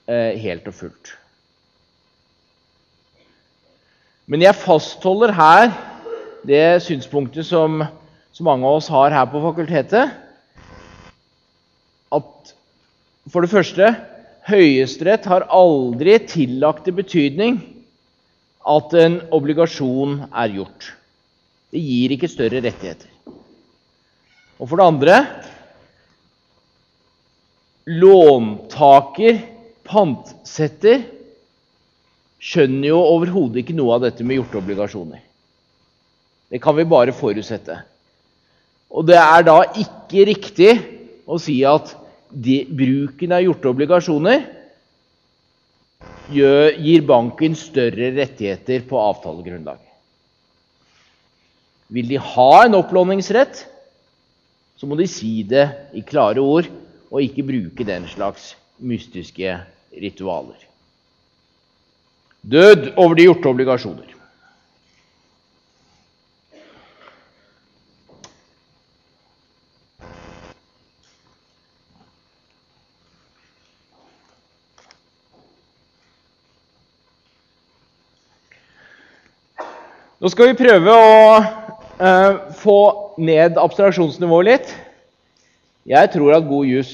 eh, 0.06 0.38
helt 0.38 0.68
og 0.70 0.78
fullt. 0.78 1.16
Men 4.30 4.44
jeg 4.44 4.62
fastholder 4.62 5.32
her 5.34 5.72
det 6.46 6.62
synspunktet 6.84 7.48
som 7.48 7.82
som 8.32 8.46
mange 8.46 8.66
av 8.66 8.78
oss 8.78 8.88
har 8.88 9.12
her 9.12 9.26
på 9.30 9.40
fakultetet, 9.42 10.14
at 12.14 12.54
for 13.30 13.44
det 13.44 13.52
første 13.52 13.90
Høyesterett 14.48 15.26
har 15.28 15.48
aldri 15.52 16.16
tillagt 16.24 16.86
det 16.88 16.94
betydning 16.96 17.58
at 18.70 18.94
en 18.96 19.18
obligasjon 19.34 20.22
er 20.30 20.54
gjort. 20.56 20.88
Det 21.70 21.82
gir 21.82 22.14
ikke 22.14 22.30
større 22.30 22.62
rettigheter. 22.64 23.10
Og 24.58 24.68
for 24.70 24.80
det 24.80 24.88
andre 24.88 25.18
Låntaker, 27.90 29.40
pantsetter, 29.86 31.02
skjønner 32.40 32.88
jo 32.90 33.00
overhodet 33.14 33.62
ikke 33.62 33.76
noe 33.76 33.98
av 33.98 34.07
dette 34.07 34.24
med 34.24 34.40
gjorte 34.40 34.61
obligasjoner. 34.62 35.20
Det 36.50 36.61
kan 36.62 36.74
vi 36.79 36.88
bare 36.88 37.14
forutsette. 37.14 37.76
Og 38.90 39.07
det 39.07 39.18
er 39.20 39.44
da 39.46 39.59
ikke 39.79 40.26
riktig 40.33 40.70
å 41.31 41.38
si 41.38 41.61
at 41.68 41.92
de, 42.31 42.64
bruken 42.66 43.35
av 43.37 43.44
gjorte 43.44 43.70
obligasjoner 43.70 44.42
gjør, 46.35 46.72
gir 46.81 47.07
banken 47.07 47.55
større 47.59 48.11
rettigheter 48.16 48.83
på 48.88 48.98
avtalegrunnlag. 48.98 49.79
Vil 51.90 52.11
de 52.11 52.18
ha 52.22 52.50
en 52.64 52.79
opplåningsrett, 52.79 53.64
så 54.79 54.88
må 54.88 54.96
de 54.98 55.07
si 55.11 55.42
det 55.44 55.66
i 55.94 56.03
klare 56.07 56.40
ord 56.40 56.70
og 57.11 57.22
ikke 57.22 57.44
bruke 57.46 57.87
den 57.87 58.07
slags 58.09 58.55
mystiske 58.79 59.59
ritualer. 59.92 60.69
Død 62.40 62.92
over 62.96 63.14
de 63.14 63.26
gjorte 63.29 63.48
obligasjoner. 63.48 64.07
Nå 80.20 80.29
skal 80.29 80.50
vi 80.50 80.57
prøve 80.59 80.92
å 80.92 81.20
eh, 81.40 82.35
få 82.61 82.81
ned 83.20 83.57
abstraksjonsnivået 83.61 84.48
litt. 84.50 84.72
Jeg 85.88 86.11
tror 86.12 86.35
at 86.37 86.48
god 86.48 86.68
jus 86.68 86.90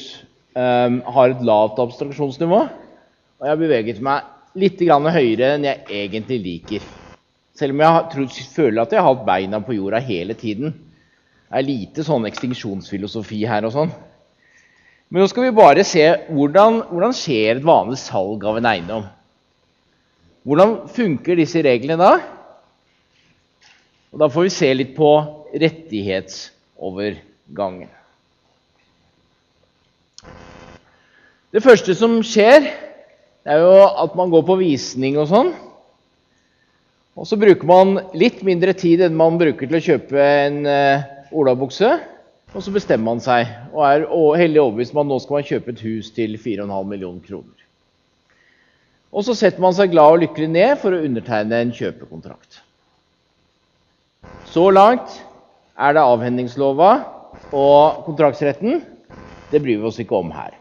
eh, 0.55 0.99
har 1.15 1.35
et 1.35 1.43
lavt 1.47 1.81
abstraksjonsnivå. 1.83 2.61
Og 2.67 3.47
jeg 3.47 3.51
har 3.51 3.59
beveget 3.59 3.99
meg 4.03 4.36
litt 4.57 4.81
høyere 4.81 5.55
enn 5.55 5.69
jeg 5.69 5.85
egentlig 6.05 6.38
liker. 6.42 6.81
Selv 7.57 7.73
om 7.73 7.81
jeg 7.81 8.09
tror, 8.12 8.27
føler 8.57 8.83
at 8.83 8.92
jeg 8.92 9.01
har 9.01 9.14
hatt 9.14 9.27
beina 9.27 9.61
på 9.64 9.73
jorda 9.77 9.99
hele 10.01 10.35
tiden. 10.37 10.75
Det 11.47 11.57
er 11.57 11.62
lite 11.64 12.05
sånn 12.05 12.27
ekstinksjonsfilosofi 12.29 13.47
her 13.49 13.64
og 13.69 13.73
sånn. 13.73 13.92
Men 15.09 15.23
nå 15.23 15.27
skal 15.31 15.45
vi 15.47 15.55
bare 15.55 15.85
se 15.87 16.03
hvordan, 16.27 16.83
hvordan 16.90 17.12
skjer 17.14 17.57
et 17.57 17.64
vanlig 17.64 17.99
salg 18.03 18.45
av 18.45 18.57
en 18.59 18.66
eiendom. 18.73 19.05
Hvordan 20.47 20.88
funker 20.95 21.37
disse 21.38 21.62
reglene 21.62 21.99
da? 22.01 22.21
Og 24.12 24.19
Da 24.21 24.29
får 24.33 24.42
vi 24.47 24.51
se 24.55 24.75
litt 24.75 24.97
på 24.97 25.25
rettighetsovergangen. 25.55 27.88
Det 31.55 31.62
første 31.64 31.95
som 31.97 32.23
skjer, 32.27 32.62
det 33.47 33.55
er 33.55 33.63
jo 33.63 33.75
at 33.87 34.15
man 34.19 34.33
går 34.33 34.43
på 34.43 34.57
visning 34.59 35.21
og 35.23 35.29
sånn. 35.31 35.53
Og 37.15 37.29
så 37.31 37.39
bruker 37.39 37.69
man 37.69 37.93
litt 38.19 38.41
mindre 38.45 38.75
tid 38.75 39.05
enn 39.07 39.15
man 39.15 39.39
bruker 39.39 39.71
til 39.71 39.79
å 39.79 39.85
kjøpe 39.85 40.19
en 40.19 40.59
uh, 40.67 41.05
olabukse. 41.31 41.93
Og 42.51 42.65
så 42.65 42.75
bestemmer 42.75 43.07
man 43.07 43.23
seg 43.23 43.47
og 43.71 43.85
er 43.87 44.09
heldig 44.43 44.65
overbevist 44.65 44.97
om 44.97 45.05
at 45.05 45.11
nå 45.13 45.21
skal 45.23 45.39
man 45.39 45.47
kjøpe 45.47 45.77
et 45.77 45.85
hus 45.87 46.11
til 46.17 46.35
4,5 46.35 46.91
millioner 46.91 47.23
kroner. 47.23 47.55
Og 49.15 49.23
så 49.29 49.39
setter 49.39 49.63
man 49.63 49.79
seg 49.79 49.95
glad 49.95 50.17
og 50.17 50.23
lykkelig 50.25 50.51
ned 50.51 50.75
for 50.83 50.97
å 50.97 51.01
undertegne 51.07 51.63
en 51.63 51.75
kjøpekontrakt. 51.79 52.61
Så 54.51 54.67
langt 54.75 55.21
er 55.79 55.95
det 55.95 56.03
avhendingslova 56.03 56.93
og 57.55 58.07
kontraktsretten. 58.11 58.83
Det 59.55 59.63
bryr 59.63 59.79
vi 59.79 59.93
oss 59.95 60.03
ikke 60.03 60.19
om 60.19 60.35
her. 60.35 60.59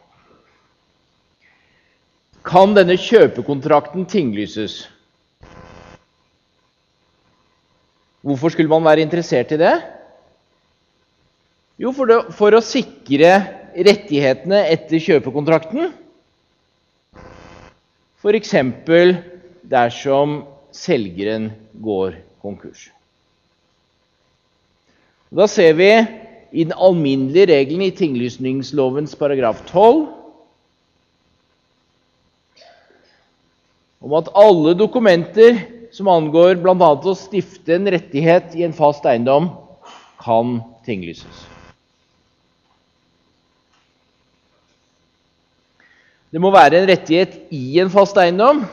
Kan 2.45 2.75
denne 2.77 2.93
kjøpekontrakten 3.01 4.05
tinglyses? 4.05 4.83
Hvorfor 8.25 8.53
skulle 8.53 8.69
man 8.69 8.85
være 8.85 9.01
interessert 9.05 9.53
i 9.53 9.61
det? 9.61 9.73
Jo, 11.81 11.91
for, 11.91 12.09
det, 12.09 12.19
for 12.37 12.55
å 12.55 12.63
sikre 12.63 13.31
rettighetene 13.75 14.61
etter 14.71 15.01
kjøpekontrakten. 15.03 15.89
F.eks. 18.21 18.53
dersom 19.65 20.37
selgeren 20.73 21.49
går 21.81 22.19
konkurs. 22.45 22.87
Da 25.35 25.49
ser 25.51 25.73
vi 25.77 25.89
i 26.55 26.63
den 26.63 26.77
alminnelige 26.77 27.49
regelen 27.51 27.89
i 27.89 27.93
tinglysningslovens 27.93 29.17
paragraf 29.19 29.65
12 29.67 30.14
om 34.05 34.13
at 34.19 34.29
alle 34.37 34.75
dokumenter 34.77 35.57
som 35.95 36.09
angår 36.11 36.59
bl.a. 36.61 36.91
å 36.93 37.17
stifte 37.17 37.73
en 37.77 37.89
rettighet 37.89 38.53
i 38.53 38.65
en 38.67 38.75
fast 38.75 39.05
eiendom, 39.09 39.49
kan 40.21 40.59
tinglyses. 40.85 41.43
Det 46.29 46.41
må 46.43 46.51
være 46.53 46.81
en 46.81 46.89
rettighet 46.89 47.37
i 47.55 47.79
en 47.81 47.89
fast 47.93 48.17
eiendom. 48.19 48.65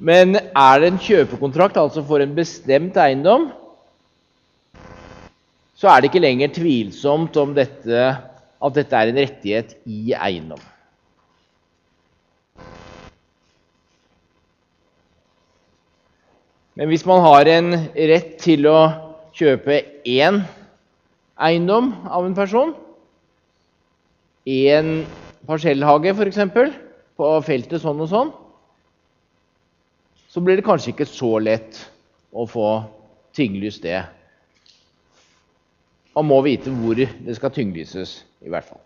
Men 0.00 0.36
er 0.36 0.80
det 0.80 0.90
en 0.90 1.00
kjøpekontrakt, 1.00 1.78
altså 1.80 2.04
for 2.06 2.22
en 2.22 2.36
bestemt 2.36 2.98
eiendom, 3.00 3.50
så 5.80 5.88
er 5.88 6.00
det 6.00 6.10
ikke 6.10 6.22
lenger 6.22 6.52
tvilsomt 6.52 7.36
om 7.40 7.56
dette, 7.56 8.10
at 8.60 8.76
dette 8.76 8.96
er 8.96 9.10
en 9.10 9.24
rettighet 9.24 9.78
i 9.88 10.12
eiendom. 10.12 10.60
Men 16.80 16.88
hvis 16.88 17.02
man 17.04 17.20
har 17.20 17.44
en 17.52 17.74
rett 17.92 18.38
til 18.40 18.64
å 18.64 18.78
kjøpe 19.36 19.82
én 20.08 20.38
eiendom 21.36 21.90
av 22.08 22.24
en 22.24 22.32
person, 22.32 22.70
én 24.48 25.02
parsellhage 25.44 26.14
f.eks., 26.14 26.38
på 27.20 27.32
feltet 27.44 27.82
sånn 27.82 28.00
og 28.00 28.08
sånn, 28.08 28.30
så 30.32 30.40
blir 30.40 30.56
det 30.56 30.64
kanskje 30.64 30.94
ikke 30.94 31.04
så 31.04 31.34
lett 31.44 31.82
å 32.32 32.46
få 32.48 32.68
tynglyst 33.36 33.84
det. 33.84 33.98
Man 36.16 36.30
må 36.30 36.38
vite 36.46 36.72
hvor 36.72 36.96
det 36.96 37.36
skal 37.36 37.52
tynglyses, 37.52 38.22
i 38.40 38.48
hvert 38.48 38.64
fall. 38.64 38.80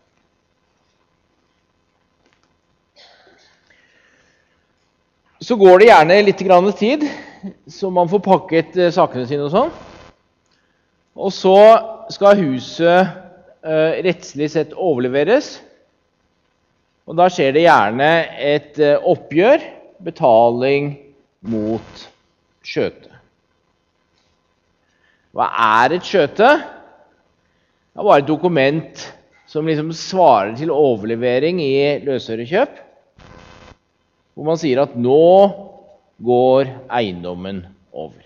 Så 5.38 5.54
går 5.62 5.78
det 5.78 5.88
gjerne 5.92 6.18
litt 6.26 6.42
tid, 6.82 7.06
så 7.66 7.90
man 7.90 8.08
får 8.08 8.22
pakket 8.24 8.76
eh, 8.78 8.92
sakene 8.94 9.26
sine 9.28 9.46
og 9.46 9.52
sånn. 9.52 9.72
Og 11.14 11.30
så 11.34 11.56
skal 12.12 12.40
huset 12.40 13.06
eh, 13.64 14.00
rettslig 14.06 14.50
sett 14.54 14.74
overleveres. 14.74 15.56
Og 17.04 17.18
da 17.18 17.28
skjer 17.32 17.52
det 17.54 17.66
gjerne 17.66 18.10
et 18.40 18.80
eh, 18.80 18.96
oppgjør, 18.98 19.64
betaling 20.04 20.94
mot 21.48 22.06
skjøte. 22.64 23.10
Hva 25.34 25.50
er 25.82 25.96
et 25.96 26.06
skjøte? 26.06 26.48
Det 26.58 28.00
er 28.00 28.06
bare 28.06 28.22
et 28.22 28.30
dokument 28.30 29.04
som 29.50 29.68
liksom 29.68 29.92
svarer 29.94 30.54
til 30.58 30.72
overlevering 30.74 31.60
i 31.62 32.00
løsørekjøp, 32.06 32.80
hvor 34.34 34.48
man 34.48 34.58
sier 34.58 34.80
at 34.82 34.96
nå 34.98 35.20
går 36.22 36.70
eiendommen 36.92 37.64
over. 37.92 38.22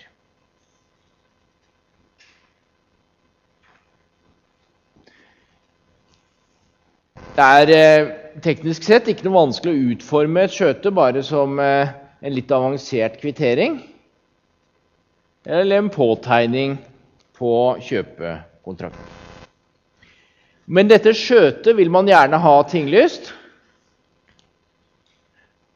Det 7.38 7.46
er 7.46 7.70
eh, 7.70 8.08
teknisk 8.42 8.82
sett 8.82 9.06
ikke 9.10 9.28
noe 9.28 9.36
vanskelig 9.36 9.74
å 9.74 9.92
utforme 9.94 10.42
et 10.48 10.54
skjøte 10.56 10.90
bare 10.94 11.22
som 11.22 11.60
eh, 11.62 11.92
en 12.18 12.34
litt 12.34 12.50
avansert 12.50 13.20
kvittering 13.20 13.78
eller 15.46 15.78
en 15.78 15.90
påtegning 15.92 16.74
på 17.38 17.52
kjøpekontrakten. 17.86 19.14
Men 20.68 20.90
dette 20.90 21.14
skjøtet 21.16 21.78
vil 21.78 21.88
man 21.94 22.10
gjerne 22.10 22.40
ha 22.42 22.56
tinglyst, 22.68 23.30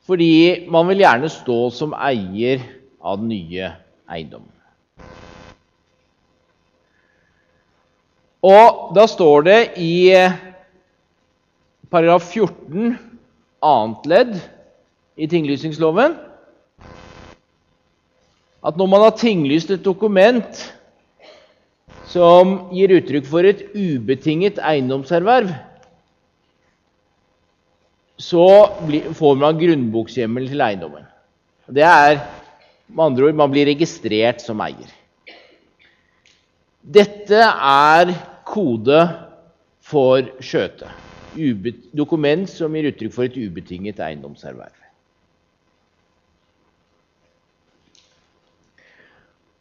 fordi 0.06 0.66
man 0.70 0.88
vil 0.90 1.04
gjerne 1.04 1.30
stå 1.30 1.58
som 1.74 1.94
eier 1.94 2.62
av 3.02 3.20
den 3.20 3.30
nye 3.30 3.70
eiendommen. 4.10 4.50
Og 8.42 8.90
da 8.96 9.06
står 9.06 9.44
det 9.46 9.58
i 9.78 10.10
paragraf 11.92 12.26
14 12.32 12.96
annet 13.62 14.08
ledd 14.10 14.32
i 15.14 15.28
tinglysingsloven 15.30 16.16
at 18.62 18.78
når 18.78 18.88
man 18.90 19.04
har 19.04 19.14
tinglyst 19.18 19.70
et 19.74 19.84
dokument 19.84 20.62
som 22.10 22.56
gir 22.74 22.92
uttrykk 22.98 23.26
for 23.30 23.46
et 23.46 23.62
ubetinget 23.74 24.58
eiendomserverv, 24.62 25.50
så 28.22 28.46
får 29.18 29.38
man 29.40 29.58
grunnbokshjemmel 29.58 30.46
til 30.50 30.62
eiendommen. 30.62 31.06
Det 31.66 31.82
er 31.86 32.20
med 32.92 33.04
andre 33.08 33.28
ord 33.28 33.38
man 33.40 33.50
blir 33.50 33.66
registrert 33.72 34.42
som 34.44 34.60
eier. 34.62 34.90
Dette 36.82 37.38
er 37.38 38.12
kode 38.46 39.00
for 39.82 40.28
skjøte. 40.42 40.90
Dokument 41.96 42.50
som 42.50 42.74
gir 42.76 42.90
uttrykk 42.90 43.14
for 43.14 43.26
et 43.26 43.38
ubetinget 43.38 44.02
eiendomserverv. 44.02 44.74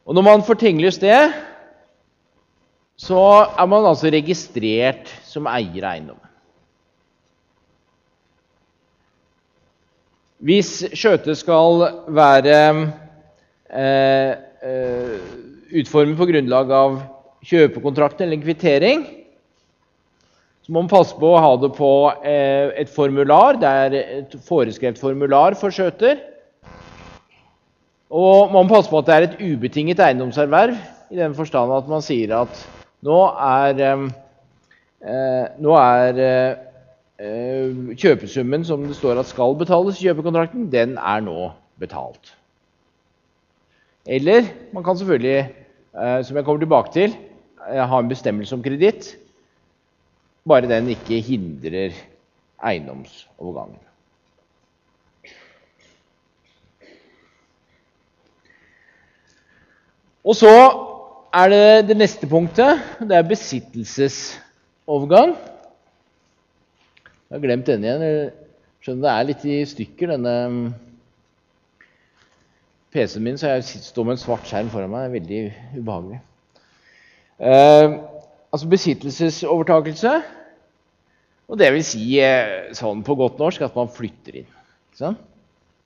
Og 0.06 0.18
når 0.18 0.26
man 0.26 0.44
får 0.44 0.60
tinglyst 0.60 1.06
det, 1.06 1.32
så 3.00 3.22
er 3.58 3.70
man 3.70 3.86
altså 3.88 4.12
registrert 4.12 5.10
som 5.26 5.48
eier 5.50 5.86
av 5.86 5.94
eiendommen. 5.96 6.31
Hvis 10.42 10.80
skjøtet 10.98 11.38
skal 11.38 11.84
være 12.10 12.54
eh, 13.70 14.32
eh, 14.66 15.34
utformet 15.78 16.18
på 16.18 16.26
grunnlag 16.32 16.72
av 16.74 16.96
kjøpekontrakt 17.46 18.24
eller 18.26 18.42
kvittering, 18.42 19.04
så 20.66 20.74
må 20.74 20.82
man 20.82 20.90
passe 20.90 21.14
på 21.18 21.30
å 21.30 21.42
ha 21.42 21.52
det 21.62 21.70
på 21.78 21.92
eh, 22.26 22.74
et 22.82 22.90
formular. 22.90 23.60
Det 23.62 23.70
er 23.86 23.98
et 24.02 24.36
foreskrevet 24.48 24.98
formular 25.02 25.58
for 25.60 25.74
skjøter. 25.74 26.18
Og 28.10 28.50
man 28.50 28.66
må 28.66 28.74
passe 28.74 28.90
på 28.90 28.98
at 28.98 29.08
det 29.08 29.16
er 29.16 29.28
et 29.30 29.40
ubetinget 29.46 30.02
eiendomserverv, 30.02 30.74
i 31.14 31.22
den 31.22 31.38
forstand 31.38 31.74
at 31.76 31.90
man 31.92 32.02
sier 32.02 32.34
at 32.40 32.66
nå 33.06 33.22
er, 33.46 33.86
eh, 35.06 35.48
nå 35.62 35.78
er 35.78 36.26
eh, 36.26 36.68
kjøpesummen 37.22 38.64
som 38.66 38.88
det 38.88 38.96
står 38.98 39.20
at 39.22 39.30
skal 39.30 39.54
betales 39.60 40.00
i 40.00 40.08
kjøpekontrakten, 40.08 40.72
den 40.74 40.96
er 40.98 41.20
nå 41.22 41.52
betalt. 41.80 42.34
Eller 44.06 44.44
man 44.74 44.84
kan 44.84 44.98
selvfølgelig, 44.98 45.50
eh, 45.94 46.24
som 46.26 46.36
jeg 46.36 46.46
kommer 46.46 46.60
tilbake 46.60 46.92
til, 46.94 47.16
eh, 47.70 47.88
ha 47.88 48.00
en 48.00 48.10
bestemmelse 48.10 48.56
om 48.56 48.64
kreditt, 48.64 49.18
bare 50.48 50.70
den 50.70 50.90
ikke 50.90 51.22
hindrer 51.22 51.92
eiendomsovergangen. 52.64 53.78
Og 60.26 60.36
så 60.36 60.72
er 61.34 61.50
det 61.50 61.88
det 61.88 61.98
neste 61.98 62.28
punktet. 62.30 62.80
Det 63.00 63.18
er 63.18 63.22
besittelsesovergang. 63.26 65.36
Jeg 67.32 67.38
har 67.38 67.44
glemt 67.46 67.70
denne 67.70 67.88
igjen. 67.88 68.32
Skjønner 68.84 69.06
det 69.06 69.12
er 69.12 69.28
litt 69.30 69.44
i 69.48 69.54
stykker, 69.64 70.10
denne 70.12 70.32
mm, 70.52 70.64
PC-en 72.92 73.24
min, 73.24 73.38
så 73.40 73.54
jeg 73.54 73.86
står 73.86 74.04
med 74.10 74.18
en 74.18 74.20
svart 74.20 74.50
skjerm 74.50 74.72
foran 74.74 74.92
meg. 74.92 75.06
Det 75.06 75.08
er 75.08 75.14
veldig 75.14 75.78
ubehagelig. 75.78 76.20
Eh, 77.40 77.96
altså 78.52 78.70
besittelsesovertakelse. 78.74 80.12
Og 81.48 81.62
det 81.64 81.72
vil 81.72 81.88
si 81.88 82.04
eh, 82.20 82.68
sånn 82.76 83.08
på 83.08 83.16
godt 83.24 83.40
norsk 83.40 83.64
at 83.64 83.80
man 83.80 83.96
flytter 83.96 84.42
inn. 84.44 84.52
Sånn? 85.00 85.16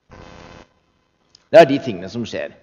Det 0.09 1.61
er 1.61 1.69
de 1.69 1.77
tingene 1.77 2.09
som 2.09 2.25
skjer. 2.25 2.57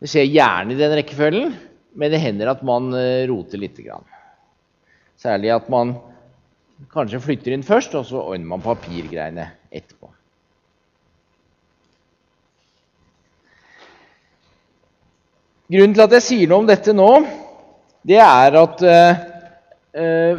Det 0.00 0.08
skjer 0.14 0.30
gjerne 0.32 0.72
i 0.72 0.80
den 0.80 0.96
rekkefølgen, 0.96 1.56
men 1.92 2.16
det 2.16 2.24
hender 2.24 2.56
at 2.56 2.64
man 2.64 2.88
roter 2.88 3.28
roter 3.36 3.66
litt. 3.68 3.84
Særlig 5.20 5.52
at 5.60 5.68
man 5.68 5.98
kanskje 6.92 7.22
flytter 7.22 7.54
inn 7.56 7.64
først, 7.66 7.94
og 7.96 8.06
så 8.08 8.20
ordner 8.20 8.50
man 8.52 8.64
papirgreiene 8.64 9.48
etterpå. 9.70 10.10
Grunnen 15.72 15.96
til 15.96 16.04
at 16.04 16.14
jeg 16.14 16.22
sier 16.22 16.50
noe 16.50 16.62
om 16.62 16.68
dette 16.68 16.92
nå, 16.94 17.10
det 18.06 18.20
er 18.22 18.58
at 18.60 18.82
eh, 18.86 20.38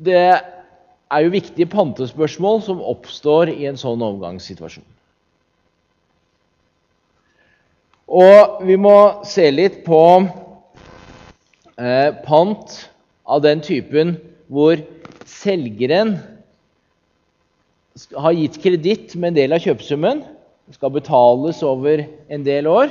det 0.00 0.22
er 0.24 1.24
jo 1.26 1.34
viktige 1.34 1.68
pantespørsmål 1.68 2.62
som 2.64 2.80
oppstår 2.80 3.52
i 3.52 3.66
en 3.68 3.76
sånn 3.76 4.02
overgangssituasjon. 4.02 4.86
Og 8.14 8.64
vi 8.64 8.76
må 8.80 8.96
se 9.28 9.44
litt 9.52 9.82
på 9.84 10.00
eh, 11.76 12.10
pant 12.24 12.74
av 13.24 13.44
den 13.44 13.60
typen 13.64 14.16
hvor 14.52 14.80
selgeren 15.28 16.16
har 18.16 18.34
gitt 18.34 18.58
kreditt 18.62 19.14
med 19.14 19.32
en 19.32 19.38
del 19.38 19.54
av 19.54 19.62
kjøpesummen, 19.64 20.24
skal 20.74 20.94
betales 20.94 21.60
over 21.66 22.02
en 22.32 22.46
del 22.46 22.68
år, 22.70 22.90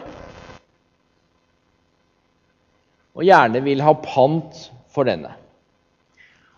og 3.14 3.26
gjerne 3.28 3.62
vil 3.66 3.84
ha 3.86 3.94
pant 4.02 4.68
for 4.94 5.06
denne. 5.10 5.34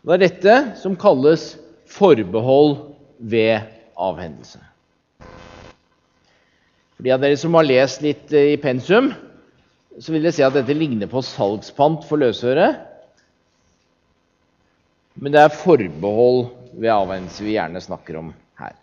Og 0.03 0.11
det 0.11 0.15
er 0.15 0.23
dette 0.27 0.55
som 0.79 0.95
kalles 0.99 1.55
forbehold 1.89 2.77
ved 3.19 3.65
avhendelse. 3.97 4.61
For 6.95 7.03
de 7.03 7.11
av 7.11 7.23
dere 7.23 7.39
som 7.39 7.55
har 7.57 7.67
lest 7.67 8.03
litt 8.05 8.31
eh, 8.31 8.53
i 8.53 8.59
pensum, 8.61 9.11
så 9.99 10.13
vil 10.13 10.23
dere 10.23 10.35
si 10.35 10.43
at 10.45 10.55
dette 10.55 10.75
ligner 10.75 11.09
på 11.11 11.23
salgspant 11.23 12.05
for 12.07 12.21
løsøre. 12.21 12.69
Men 15.15 15.31
det 15.31 15.41
er 15.41 15.53
forbehold 15.55 16.49
ved 16.75 16.91
avhendelse 16.91 17.45
vi 17.45 17.55
gjerne 17.55 17.81
snakker 17.83 18.19
om 18.19 18.33
her. 18.59 18.75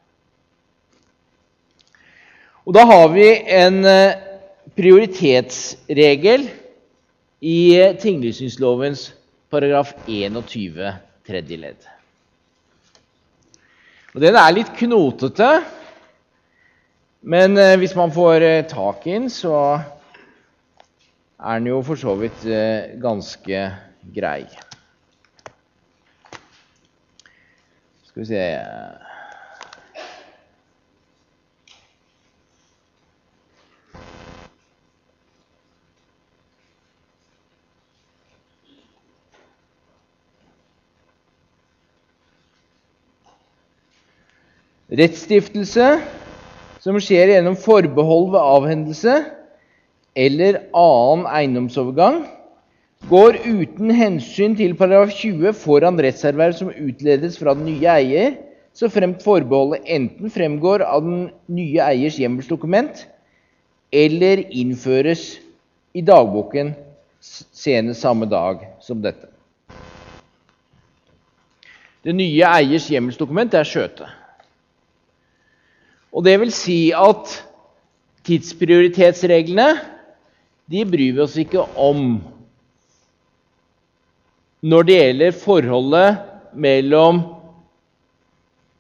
Og 2.65 2.77
da 2.77 2.87
har 2.89 3.09
vi 3.13 3.29
en 3.53 3.83
eh, 3.85 4.19
prioritetsregel 4.79 6.47
i 7.43 7.59
tinglysningslovens 8.01 9.11
paragraf 9.53 9.93
21 10.07 10.93
tredje 11.27 11.59
ledd. 11.59 11.89
Og 14.13 14.21
Den 14.21 14.37
er 14.37 14.53
litt 14.55 14.73
knotete, 14.77 15.51
men 17.23 17.57
eh, 17.59 17.79
hvis 17.81 17.95
man 17.97 18.13
får 18.13 18.45
eh, 18.45 18.65
tak 18.69 19.07
i 19.07 19.15
den, 19.17 19.31
så 19.33 19.57
er 21.43 21.59
den 21.59 21.71
jo 21.71 21.79
for 21.87 22.01
så 22.01 22.15
vidt 22.21 22.45
eh, 22.45 22.93
ganske 23.01 23.63
grei. 24.15 24.43
Skal 28.13 28.21
vi 28.21 28.27
se. 28.29 28.41
Rettsstiftelse 44.93 45.87
som 46.85 46.99
skjer 47.01 47.31
gjennom 47.33 47.57
forbehold 47.57 48.35
ved 48.35 48.43
avhendelse 48.45 49.15
eller 50.13 50.59
annen 50.77 51.25
eiendomsovergang, 51.33 52.27
går 53.11 53.39
uten 53.43 53.91
hensyn 53.95 54.55
til 54.59 54.77
paragraf 54.79 55.11
20 55.19 55.53
foran 55.59 55.99
rettserverv 56.01 56.55
som 56.59 56.71
utledes 56.71 57.39
fra 57.41 57.55
den 57.57 57.67
nye 57.67 57.89
eier, 57.91 58.37
så 58.73 58.89
fremt 58.89 59.25
forbeholdet 59.25 59.85
enten 59.91 60.33
fremgår 60.33 60.85
av 60.87 61.03
den 61.05 61.27
nye 61.53 61.83
eiers 61.85 62.17
hjemmelsdokument 62.21 63.05
eller 63.93 64.47
innføres 64.49 65.35
i 65.93 66.01
dagboken 66.01 66.73
senest 67.21 68.01
samme 68.01 68.27
dag 68.31 68.65
som 68.81 69.03
dette. 69.05 69.29
Det 72.03 72.15
nye 72.17 72.49
eiers 72.49 72.89
hjemmelsdokument 72.91 73.53
er 73.55 73.69
skjøtet. 73.69 74.09
Og 76.13 76.25
det 76.25 76.39
vil 76.41 76.53
si 76.55 76.81
at 76.97 77.37
tidsprioritetsreglene 78.27 79.69
de 80.73 80.83
bryr 80.89 81.19
vi 81.19 81.23
oss 81.23 81.37
ikke 81.41 81.63
om 81.77 82.23
når 84.63 84.87
det 84.89 84.99
gjelder 84.99 85.37
forholdet 85.37 86.19
mellom 86.55 87.23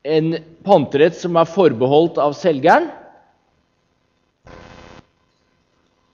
en 0.02 0.34
panterett 0.66 1.16
som 1.18 1.38
er 1.38 1.48
forbeholdt 1.50 2.20
av 2.22 2.34
selgeren, 2.38 2.90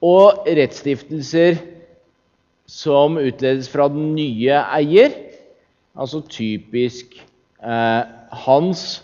og 0.05 0.47
rettsstiftelser 0.47 1.59
som 2.69 3.17
utledes 3.19 3.69
fra 3.73 3.89
den 3.91 4.13
nye 4.15 4.61
eier, 4.79 5.13
altså 5.99 6.23
typisk 6.31 7.17
eh, 7.65 8.03
hans 8.47 9.01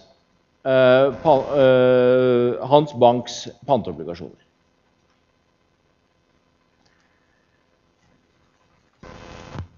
Eh, 0.64 1.06
eh, 1.06 2.68
Hans 2.68 2.94
Banks 2.96 3.48
panteobligasjoner. 3.66 4.43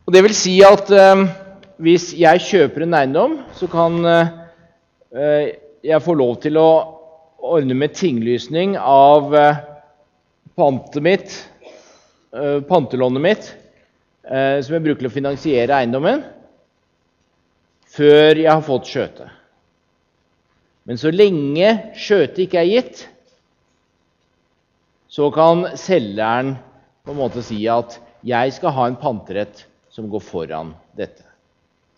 Og 0.07 0.13
Det 0.15 0.21
vil 0.23 0.35
si 0.39 0.53
at 0.63 0.91
eh, 0.95 1.21
hvis 1.83 2.13
jeg 2.15 2.43
kjøper 2.47 2.85
en 2.85 2.95
eiendom, 2.95 3.33
så 3.59 3.67
kan 3.67 3.99
jeg 5.83 6.03
få 6.05 6.15
lov 6.15 6.37
til 6.45 6.57
å 6.61 6.69
ordne 7.43 7.75
med 7.79 7.95
tinglysning 7.97 8.77
av 8.79 9.35
pantet 10.57 11.03
mitt, 11.05 11.35
pantelånet 12.71 13.25
mitt, 13.27 13.51
som 14.25 14.77
jeg 14.77 14.85
bruker 14.87 15.03
til 15.05 15.11
å 15.11 15.15
finansiere 15.15 15.77
eiendommen, 15.77 16.25
før 17.93 18.41
jeg 18.41 18.51
har 18.51 18.65
fått 18.67 18.89
skjøte. 18.91 19.29
Men 20.89 21.03
så 21.03 21.13
lenge 21.15 21.71
skjøtet 21.99 22.45
ikke 22.47 22.63
er 22.63 22.73
gitt, 22.73 23.07
så 25.13 25.31
kan 25.35 25.69
selgeren 25.77 26.57
på 27.05 27.15
en 27.15 27.25
måte 27.25 27.45
si 27.45 27.65
at 27.69 28.01
'jeg 28.23 28.53
skal 28.53 28.71
ha 28.73 28.87
en 28.87 29.01
panterett 29.01 29.67
som 29.97 30.11
går 30.13 30.21
foran 30.21 30.75
dette', 30.97 31.25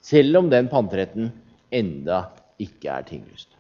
selv 0.03 0.39
om 0.39 0.51
den 0.51 0.69
panteretten 0.71 1.33
enda 1.75 2.29
ikke 2.63 2.93
er 2.95 3.03
tinglyst. 3.03 3.51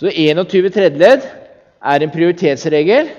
Så 0.00 0.10
21 0.10 0.70
tredjeledd 0.74 1.26
er 1.80 2.02
en 2.02 2.12
prioritetsregel. 2.12 3.10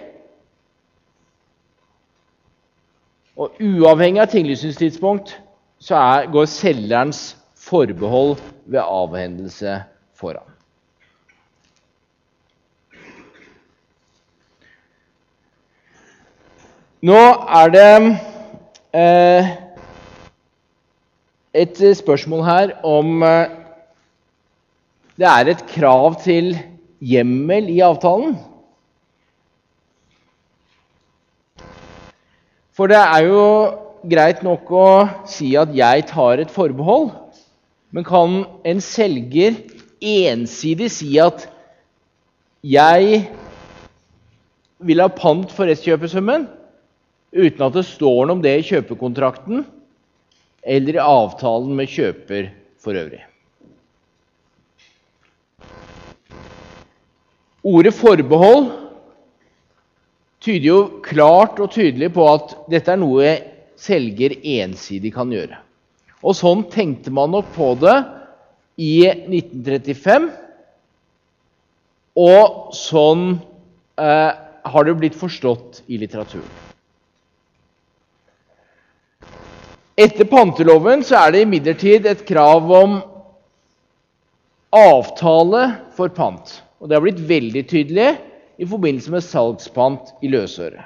Og 3.38 3.56
uavhengig 3.62 4.22
av 4.22 4.32
tinglysningstidspunkt 4.34 5.36
så 5.82 5.96
er, 5.98 6.28
går 6.34 6.50
selgerens 6.50 7.22
forbehold 7.58 8.36
ved 8.66 8.82
avhendelse 8.82 9.80
foran. 10.18 10.51
Nå 17.02 17.18
er 17.18 17.72
det 17.74 18.18
eh, 18.94 19.48
et 21.64 21.80
spørsmål 21.98 22.44
her 22.46 22.74
om 22.86 23.24
eh, 23.26 23.56
det 25.18 25.26
er 25.26 25.50
et 25.50 25.64
krav 25.72 26.20
til 26.22 26.52
hjemmel 27.02 27.72
i 27.74 27.80
avtalen. 27.82 28.38
For 32.78 32.94
det 32.94 33.02
er 33.02 33.26
jo 33.26 33.42
greit 34.06 34.46
nok 34.46 34.70
å 34.70 34.88
si 35.26 35.56
at 35.58 35.74
'jeg 35.74 36.06
tar 36.14 36.38
et 36.38 36.54
forbehold'. 36.54 37.12
Men 37.92 38.04
kan 38.04 38.46
en 38.66 38.82
selger 38.82 39.58
ensidig 40.02 40.92
si 40.92 41.18
at 41.18 41.50
'jeg 42.64 43.30
vil 44.80 45.02
ha 45.02 45.08
pant 45.08 45.52
for 45.52 45.66
restkjøpesummen', 45.66 46.61
uten 47.32 47.66
at 47.66 47.76
det 47.78 47.88
står 47.88 48.28
noe 48.28 48.38
om 48.38 48.44
det 48.44 48.54
i 48.60 48.68
kjøpekontrakten 48.68 49.66
eller 50.62 50.98
i 50.98 51.04
avtalen 51.04 51.76
med 51.78 51.90
kjøper 51.90 52.52
for 52.82 52.98
øvrig? 52.98 53.24
Ordet 57.62 57.94
'forbehold' 57.94 58.72
tyder 60.42 60.66
jo 60.66 60.80
klart 61.06 61.60
og 61.62 61.72
tydelig 61.72 62.10
på 62.14 62.26
at 62.26 62.56
dette 62.70 62.92
er 62.92 62.98
noe 62.98 63.36
selger 63.78 64.34
ensidig 64.42 65.14
kan 65.14 65.30
gjøre. 65.34 65.60
Og 66.26 66.38
sånn 66.38 66.66
tenkte 66.74 67.14
man 67.14 67.32
nok 67.34 67.54
på 67.56 67.74
det 67.82 67.98
i 68.82 69.06
1935. 69.10 70.30
Og 72.22 72.74
sånn 72.78 73.40
eh, 73.98 74.32
har 74.74 74.86
det 74.86 74.98
blitt 75.00 75.18
forstått 75.18 75.84
i 75.88 76.02
litteraturen. 76.02 76.71
Etter 80.00 80.28
panteloven 80.30 81.04
så 81.04 81.20
er 81.26 81.34
det 81.34 81.46
imidlertid 81.46 82.08
et 82.08 82.24
krav 82.28 82.70
om 82.72 83.00
avtale 84.72 85.64
for 85.98 86.14
pant. 86.16 86.62
Og 86.80 86.90
det 86.90 86.98
har 86.98 87.04
blitt 87.04 87.24
veldig 87.28 87.64
tydelig 87.70 88.14
i 88.62 88.68
forbindelse 88.68 89.12
med 89.12 89.26
salgspant 89.26 90.14
i 90.24 90.32
løsøre. 90.32 90.86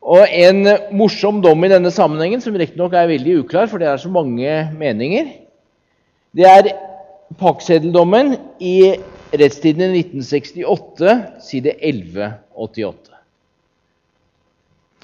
Og 0.00 0.24
en 0.26 0.64
morsom 0.96 1.38
dom 1.44 1.62
i 1.64 1.70
denne 1.70 1.92
sammenhengen, 1.94 2.42
som 2.42 2.56
riktignok 2.58 2.96
er 2.96 3.10
veldig 3.12 3.36
uklar, 3.44 3.68
for 3.70 3.78
det 3.78 3.90
er 3.90 4.00
så 4.00 4.10
mange 4.10 4.54
meninger, 4.80 5.28
det 6.34 6.46
er 6.48 6.72
pakkseddeldommen 7.38 8.34
i 8.58 8.96
Rettstiden 9.30 9.92
i 9.94 10.00
1968, 10.02 11.12
side 11.46 11.76
1188. 11.78 13.09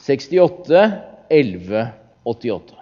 68 0.06 0.82
1188. 1.28 2.76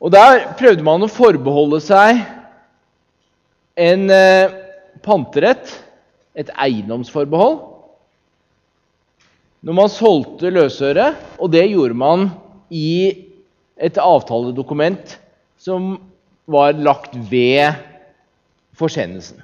Og 0.00 0.12
Der 0.12 0.42
prøvde 0.56 0.84
man 0.86 1.04
å 1.04 1.10
forbeholde 1.10 1.80
seg 1.82 2.20
en 3.76 4.10
eh, 4.12 4.52
panterett, 5.04 5.72
et 6.36 6.50
eiendomsforbehold, 6.52 7.56
når 9.66 9.76
man 9.76 9.90
solgte 9.90 10.52
løsøret, 10.52 11.16
og 11.40 11.50
det 11.52 11.64
gjorde 11.72 11.96
man 11.96 12.28
i 12.70 13.24
et 13.76 13.98
avtaledokument 14.00 15.16
som 15.60 15.96
var 16.46 16.76
lagt 16.78 17.16
ved 17.30 17.80
forsendelsen. 18.76 19.40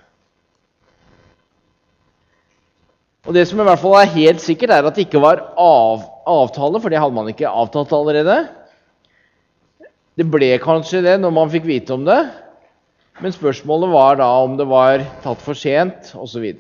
Og 3.23 3.37
Det 3.37 3.45
som 3.47 3.61
i 3.62 3.66
hvert 3.66 3.79
fall 3.79 3.95
er 4.01 4.14
helt 4.16 4.43
sikkert, 4.43 4.73
er 4.75 4.87
at 4.89 4.97
det 4.99 5.07
ikke 5.07 5.23
var 5.23 5.45
av, 5.55 6.03
avtale, 6.27 6.81
for 6.83 6.91
det 6.91 6.99
hadde 6.99 7.14
man 7.14 7.31
ikke 7.31 7.51
avtalt 7.51 7.95
allerede. 7.95 8.41
Det 10.18 10.27
ble 10.29 10.51
kanskje 10.62 11.05
det 11.07 11.14
når 11.23 11.35
man 11.37 11.53
fikk 11.53 11.68
vite 11.68 11.95
om 11.95 12.03
det, 12.05 12.18
men 13.23 13.35
spørsmålet 13.35 13.93
var 13.93 14.18
da 14.18 14.29
om 14.43 14.59
det 14.59 14.66
var 14.66 15.07
tatt 15.23 15.41
for 15.45 15.57
sent 15.57 16.11
osv. 16.18 16.51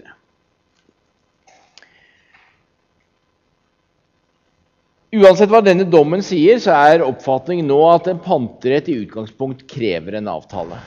Uansett 5.12 5.50
hva 5.52 5.60
denne 5.60 5.84
dommen 5.90 6.22
sier, 6.24 6.62
så 6.62 6.72
er 6.78 7.02
oppfatningen 7.04 7.66
nå 7.68 7.82
at 7.90 8.06
en 8.08 8.22
panterett 8.22 8.86
i 8.88 9.00
utgangspunkt 9.02 9.66
krever 9.68 10.16
en 10.16 10.30
avtale. 10.30 10.78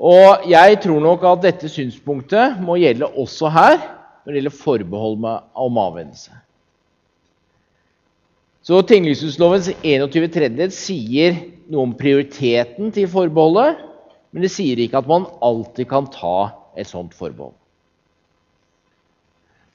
Og 0.00 0.46
jeg 0.48 0.78
tror 0.80 1.00
nok 1.04 1.24
at 1.28 1.42
dette 1.44 1.68
synspunktet 1.68 2.60
må 2.64 2.78
gjelde 2.80 3.10
også 3.20 3.50
her 3.52 3.76
når 3.80 4.32
det 4.32 4.38
gjelder 4.38 4.56
forbehold 4.56 5.26
om 5.28 5.80
avvendelse. 5.80 6.32
Så 8.64 8.80
Tinglysningslovens 8.84 9.70
21. 9.82 10.28
tredjedel 10.32 10.72
sier 10.72 11.36
noe 11.72 11.86
om 11.88 11.94
prioriteten 11.96 12.90
til 12.92 13.08
forbeholdet, 13.12 13.80
men 14.30 14.44
det 14.44 14.52
sier 14.52 14.80
ikke 14.80 15.00
at 15.00 15.08
man 15.10 15.26
alltid 15.44 15.88
kan 15.90 16.08
ta 16.12 16.50
et 16.78 16.88
sånt 16.88 17.16
forbehold. 17.16 17.56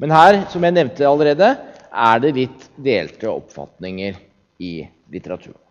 Men 0.01 0.11
her, 0.11 0.41
som 0.51 0.63
jeg 0.65 0.75
nevnte 0.75 1.07
allerede, 1.07 1.53
er 1.95 2.23
det 2.23 2.33
litt 2.35 2.65
delte 2.83 3.29
oppfatninger 3.31 4.17
i 4.61 4.73
litteraturen. 5.11 5.64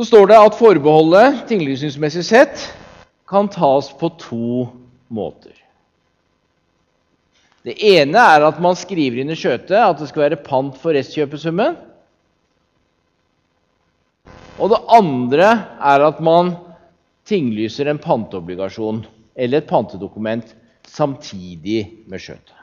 Så 0.00 0.06
står 0.08 0.30
det 0.30 0.36
at 0.40 0.54
forbeholdet 0.56 1.42
tinglysningsmessig 1.44 2.22
sett 2.24 2.62
kan 3.28 3.50
tas 3.52 3.90
på 4.00 4.08
to 4.16 4.62
måter. 5.12 5.52
Det 7.68 7.74
ene 7.84 8.16
er 8.16 8.46
at 8.46 8.62
man 8.64 8.78
skriver 8.80 9.20
inn 9.20 9.34
i 9.34 9.36
skjøtet 9.36 9.76
at 9.76 10.00
det 10.00 10.08
skal 10.08 10.24
være 10.24 10.38
pant 10.40 10.78
for 10.80 10.96
restkjøpesummen. 10.96 11.76
Og 14.56 14.72
det 14.72 14.80
andre 14.96 15.50
er 15.92 16.06
at 16.06 16.24
man 16.24 16.54
tinglyser 17.28 17.92
en 17.92 18.00
panteobligasjon 18.00 19.02
eller 19.36 19.60
et 19.60 19.68
pantedokument 19.68 20.56
samtidig 20.88 22.06
med 22.08 22.24
skjøtet. 22.24 22.59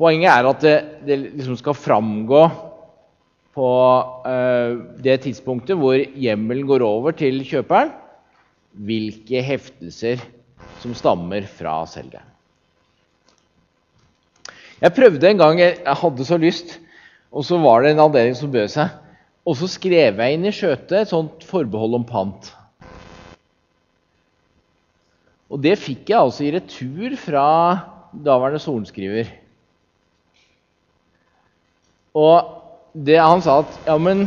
Poenget 0.00 0.32
er 0.32 0.48
at 0.48 0.62
det, 0.64 0.76
det 1.04 1.18
liksom 1.26 1.58
skal 1.60 1.76
framgå 1.76 2.44
på 3.56 3.70
uh, 4.24 4.72
det 5.02 5.18
tidspunktet 5.26 5.76
hvor 5.76 5.98
hjemmelen 5.98 6.68
går 6.68 6.84
over 6.86 7.12
til 7.16 7.42
kjøperen, 7.44 7.90
hvilke 8.72 9.42
heftelser 9.44 10.22
som 10.80 10.94
stammer 10.96 11.44
fra 11.44 11.82
selgeren. 11.90 12.24
Jeg 14.80 14.96
prøvde 14.96 15.28
en 15.28 15.42
gang, 15.42 15.60
jeg 15.60 15.96
hadde 16.00 16.24
så 16.24 16.38
lyst, 16.40 16.78
og 17.28 17.44
så 17.44 17.58
var 17.60 17.84
det 17.84 17.92
en 17.92 18.00
avdeling 18.06 18.38
som 18.38 18.52
bød 18.52 18.70
seg. 18.72 18.94
Og 19.44 19.58
så 19.60 19.68
skrev 19.68 20.16
jeg 20.16 20.36
inn 20.36 20.46
i 20.48 20.54
skjøtet 20.54 21.02
et 21.02 21.10
sånt 21.10 21.44
forbehold 21.44 21.98
om 21.98 22.06
pant. 22.08 22.48
Og 25.50 25.60
det 25.60 25.76
fikk 25.82 26.12
jeg 26.12 26.20
altså 26.22 26.46
i 26.46 26.54
retur 26.54 27.16
fra 27.20 27.44
daværende 28.14 28.62
sorenskriver. 28.62 29.28
Og 32.16 32.96
det, 33.06 33.18
han 33.20 33.42
sa 33.44 33.60
at 33.62 33.76
ja, 33.86 33.96
men 34.00 34.26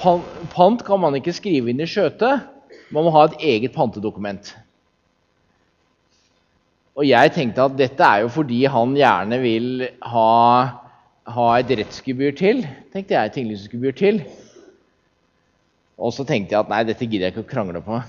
pant 0.00 0.82
kan 0.86 1.02
man 1.02 1.18
ikke 1.18 1.34
skrive 1.36 1.72
inn 1.72 1.82
i 1.82 1.88
skjøtet. 1.88 2.46
Man 2.90 3.06
må 3.06 3.12
ha 3.14 3.26
et 3.28 3.40
eget 3.52 3.74
pantedokument. 3.76 4.54
Og 6.98 7.06
jeg 7.06 7.32
tenkte 7.32 7.64
at 7.64 7.76
dette 7.78 8.04
er 8.04 8.24
jo 8.24 8.30
fordi 8.32 8.64
han 8.68 8.96
gjerne 8.98 9.38
vil 9.40 9.68
ha, 10.10 10.30
ha 11.36 11.48
et 11.60 11.70
rettsgebyr 11.80 12.34
til. 12.36 12.64
tenkte 12.92 13.14
jeg, 13.14 13.32
tinglysningsgebyr 13.36 13.96
til. 13.96 14.22
Og 16.00 16.12
så 16.16 16.24
tenkte 16.24 16.56
jeg 16.56 16.64
at 16.64 16.72
nei, 16.72 16.82
dette 16.88 17.06
gidder 17.06 17.28
jeg 17.28 17.36
ikke 17.36 17.46
å 17.46 17.52
krangle 17.52 17.84
på. 17.84 18.00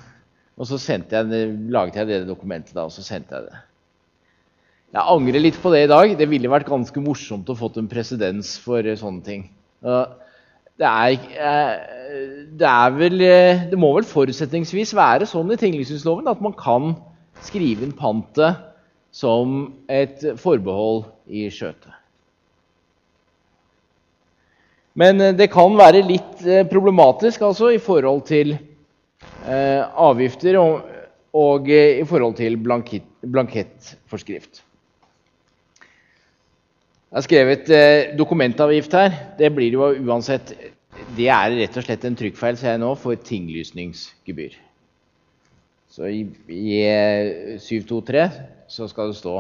Og 0.57 0.67
så 0.67 0.79
jeg, 0.79 1.51
laget 1.71 1.99
jeg 1.99 2.09
det 2.09 2.23
dokumentet 2.27 2.75
da, 2.75 2.87
og 2.87 2.95
så 2.95 3.03
sendte 3.03 3.37
jeg 3.37 3.49
det. 3.49 3.61
Jeg 4.91 5.07
angrer 5.07 5.39
litt 5.39 5.55
på 5.63 5.71
det 5.71 5.85
i 5.85 5.87
dag. 5.87 6.13
Det 6.19 6.25
ville 6.27 6.51
vært 6.51 6.67
ganske 6.67 6.99
morsomt 6.99 7.47
å 7.47 7.55
fått 7.55 7.77
en 7.79 7.87
presedens 7.87 8.57
for 8.59 8.83
sånne 8.99 9.23
ting. 9.23 9.43
Det, 9.79 10.87
er, 10.87 11.13
eh, 11.47 12.47
det, 12.59 12.67
er 12.67 12.95
vel, 12.97 13.21
eh, 13.23 13.61
det 13.71 13.77
må 13.79 13.93
vel 13.95 14.07
forutsetningsvis 14.07 14.91
være 14.97 15.27
sånn 15.29 15.53
i 15.53 15.57
tinglysningsloven 15.61 16.27
at 16.27 16.41
man 16.43 16.55
kan 16.59 16.91
skrive 17.45 17.85
inn 17.85 17.93
pantet 17.95 18.59
som 19.15 19.61
et 19.87 20.25
forbehold 20.41 21.05
i 21.31 21.45
skjøtet. 21.53 21.93
Men 24.99 25.23
eh, 25.23 25.37
det 25.37 25.47
kan 25.53 25.77
være 25.79 26.01
litt 26.03 26.43
problematisk 26.73 27.45
altså, 27.47 27.69
i 27.71 27.79
forhold 27.79 28.25
til 28.27 28.57
eh, 28.57 29.87
avgifter 29.87 30.59
og, 30.59 30.83
og 31.31 31.71
i 31.71 32.03
forhold 32.09 32.35
til 32.41 32.59
blankett, 32.59 33.07
blankettforskrift. 33.23 34.65
Jeg 37.11 37.17
har 37.17 37.23
skrevet 37.25 37.69
eh, 37.75 38.13
dokumentavgift 38.15 38.93
her. 38.95 39.15
Det 39.35 39.49
blir 39.51 39.73
jo 39.75 39.89
uansett 40.07 40.53
Det 41.17 41.25
er 41.27 41.57
rett 41.57 41.75
og 41.75 41.83
slett 41.83 42.05
en 42.07 42.15
trykkfeil, 42.15 42.55
ser 42.55 42.77
jeg 42.77 42.79
nå, 42.79 42.93
for 42.95 43.19
tinglysningsgebyr. 43.19 44.55
Så 45.91 46.07
i, 46.07 46.21
i 46.47 46.77
723 47.59 48.21
eh, 48.21 48.39
så 48.71 48.87
skal 48.87 49.11
det 49.11 49.19
stå 49.19 49.35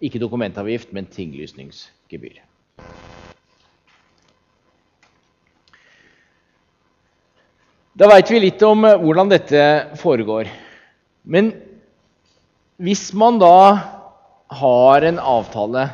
ikke 0.00 0.22
dokumentavgift, 0.24 0.94
men 0.96 1.12
tinglysningsgebyr. 1.12 2.40
Da 8.00 8.08
veit 8.08 8.32
vi 8.32 8.46
litt 8.48 8.64
om 8.64 8.88
eh, 8.88 8.96
hvordan 8.96 9.36
dette 9.36 9.70
foregår. 10.00 10.48
Men 11.28 11.52
hvis 12.80 13.10
man 13.12 13.44
da 13.44 13.56
har 14.64 15.04
en 15.04 15.20
avtale 15.20 15.90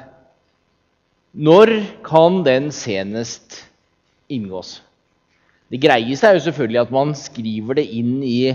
når 1.37 1.70
kan 2.07 2.41
den 2.47 2.70
senest 2.72 3.61
inngås? 4.32 4.80
Det 5.68 5.82
greieste 5.82 6.28
er 6.28 6.39
jo 6.39 6.47
selvfølgelig 6.47 6.80
at 6.87 6.95
man 6.95 7.12
skriver 7.18 7.76
det 7.76 7.84
inn 7.93 8.22
i 8.24 8.55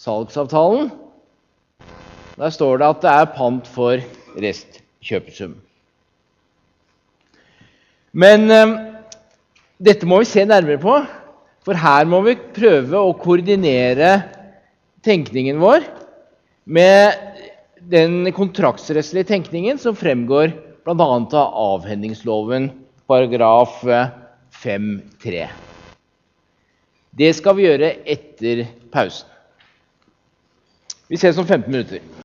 salgsavtalen. 0.00 0.88
Der 2.38 2.54
står 2.54 2.80
det 2.80 2.88
at 2.88 3.02
det 3.02 3.12
er 3.12 3.32
pant 3.36 3.68
for 3.68 4.00
restkjøpesum. 4.40 5.58
Men 8.12 8.48
eh, 8.52 8.74
dette 9.82 10.08
må 10.08 10.22
vi 10.22 10.30
se 10.30 10.44
nærmere 10.48 10.80
på, 10.80 10.96
for 11.64 11.78
her 11.78 12.08
må 12.08 12.22
vi 12.24 12.38
prøve 12.56 12.96
å 12.96 13.12
koordinere 13.18 14.14
tenkningen 15.04 15.60
vår 15.60 15.84
med 16.64 17.18
den 17.92 18.30
kontraktsrettslige 18.34 19.28
tenkningen 19.28 19.80
som 19.80 19.98
fremgår 19.98 20.54
bl.a. 20.84 20.94
av 20.94 21.54
avhendingsloven 21.64 22.70
paragraf 23.06 23.82
5-3. 24.62 25.46
Det 27.10 27.34
skal 27.36 27.56
vi 27.58 27.66
gjøre 27.66 27.92
etter 28.08 28.64
pausen. 28.92 29.28
Vi 31.12 31.18
ses 31.20 31.36
om 31.38 31.46
15 31.46 31.68
minutter. 31.72 32.00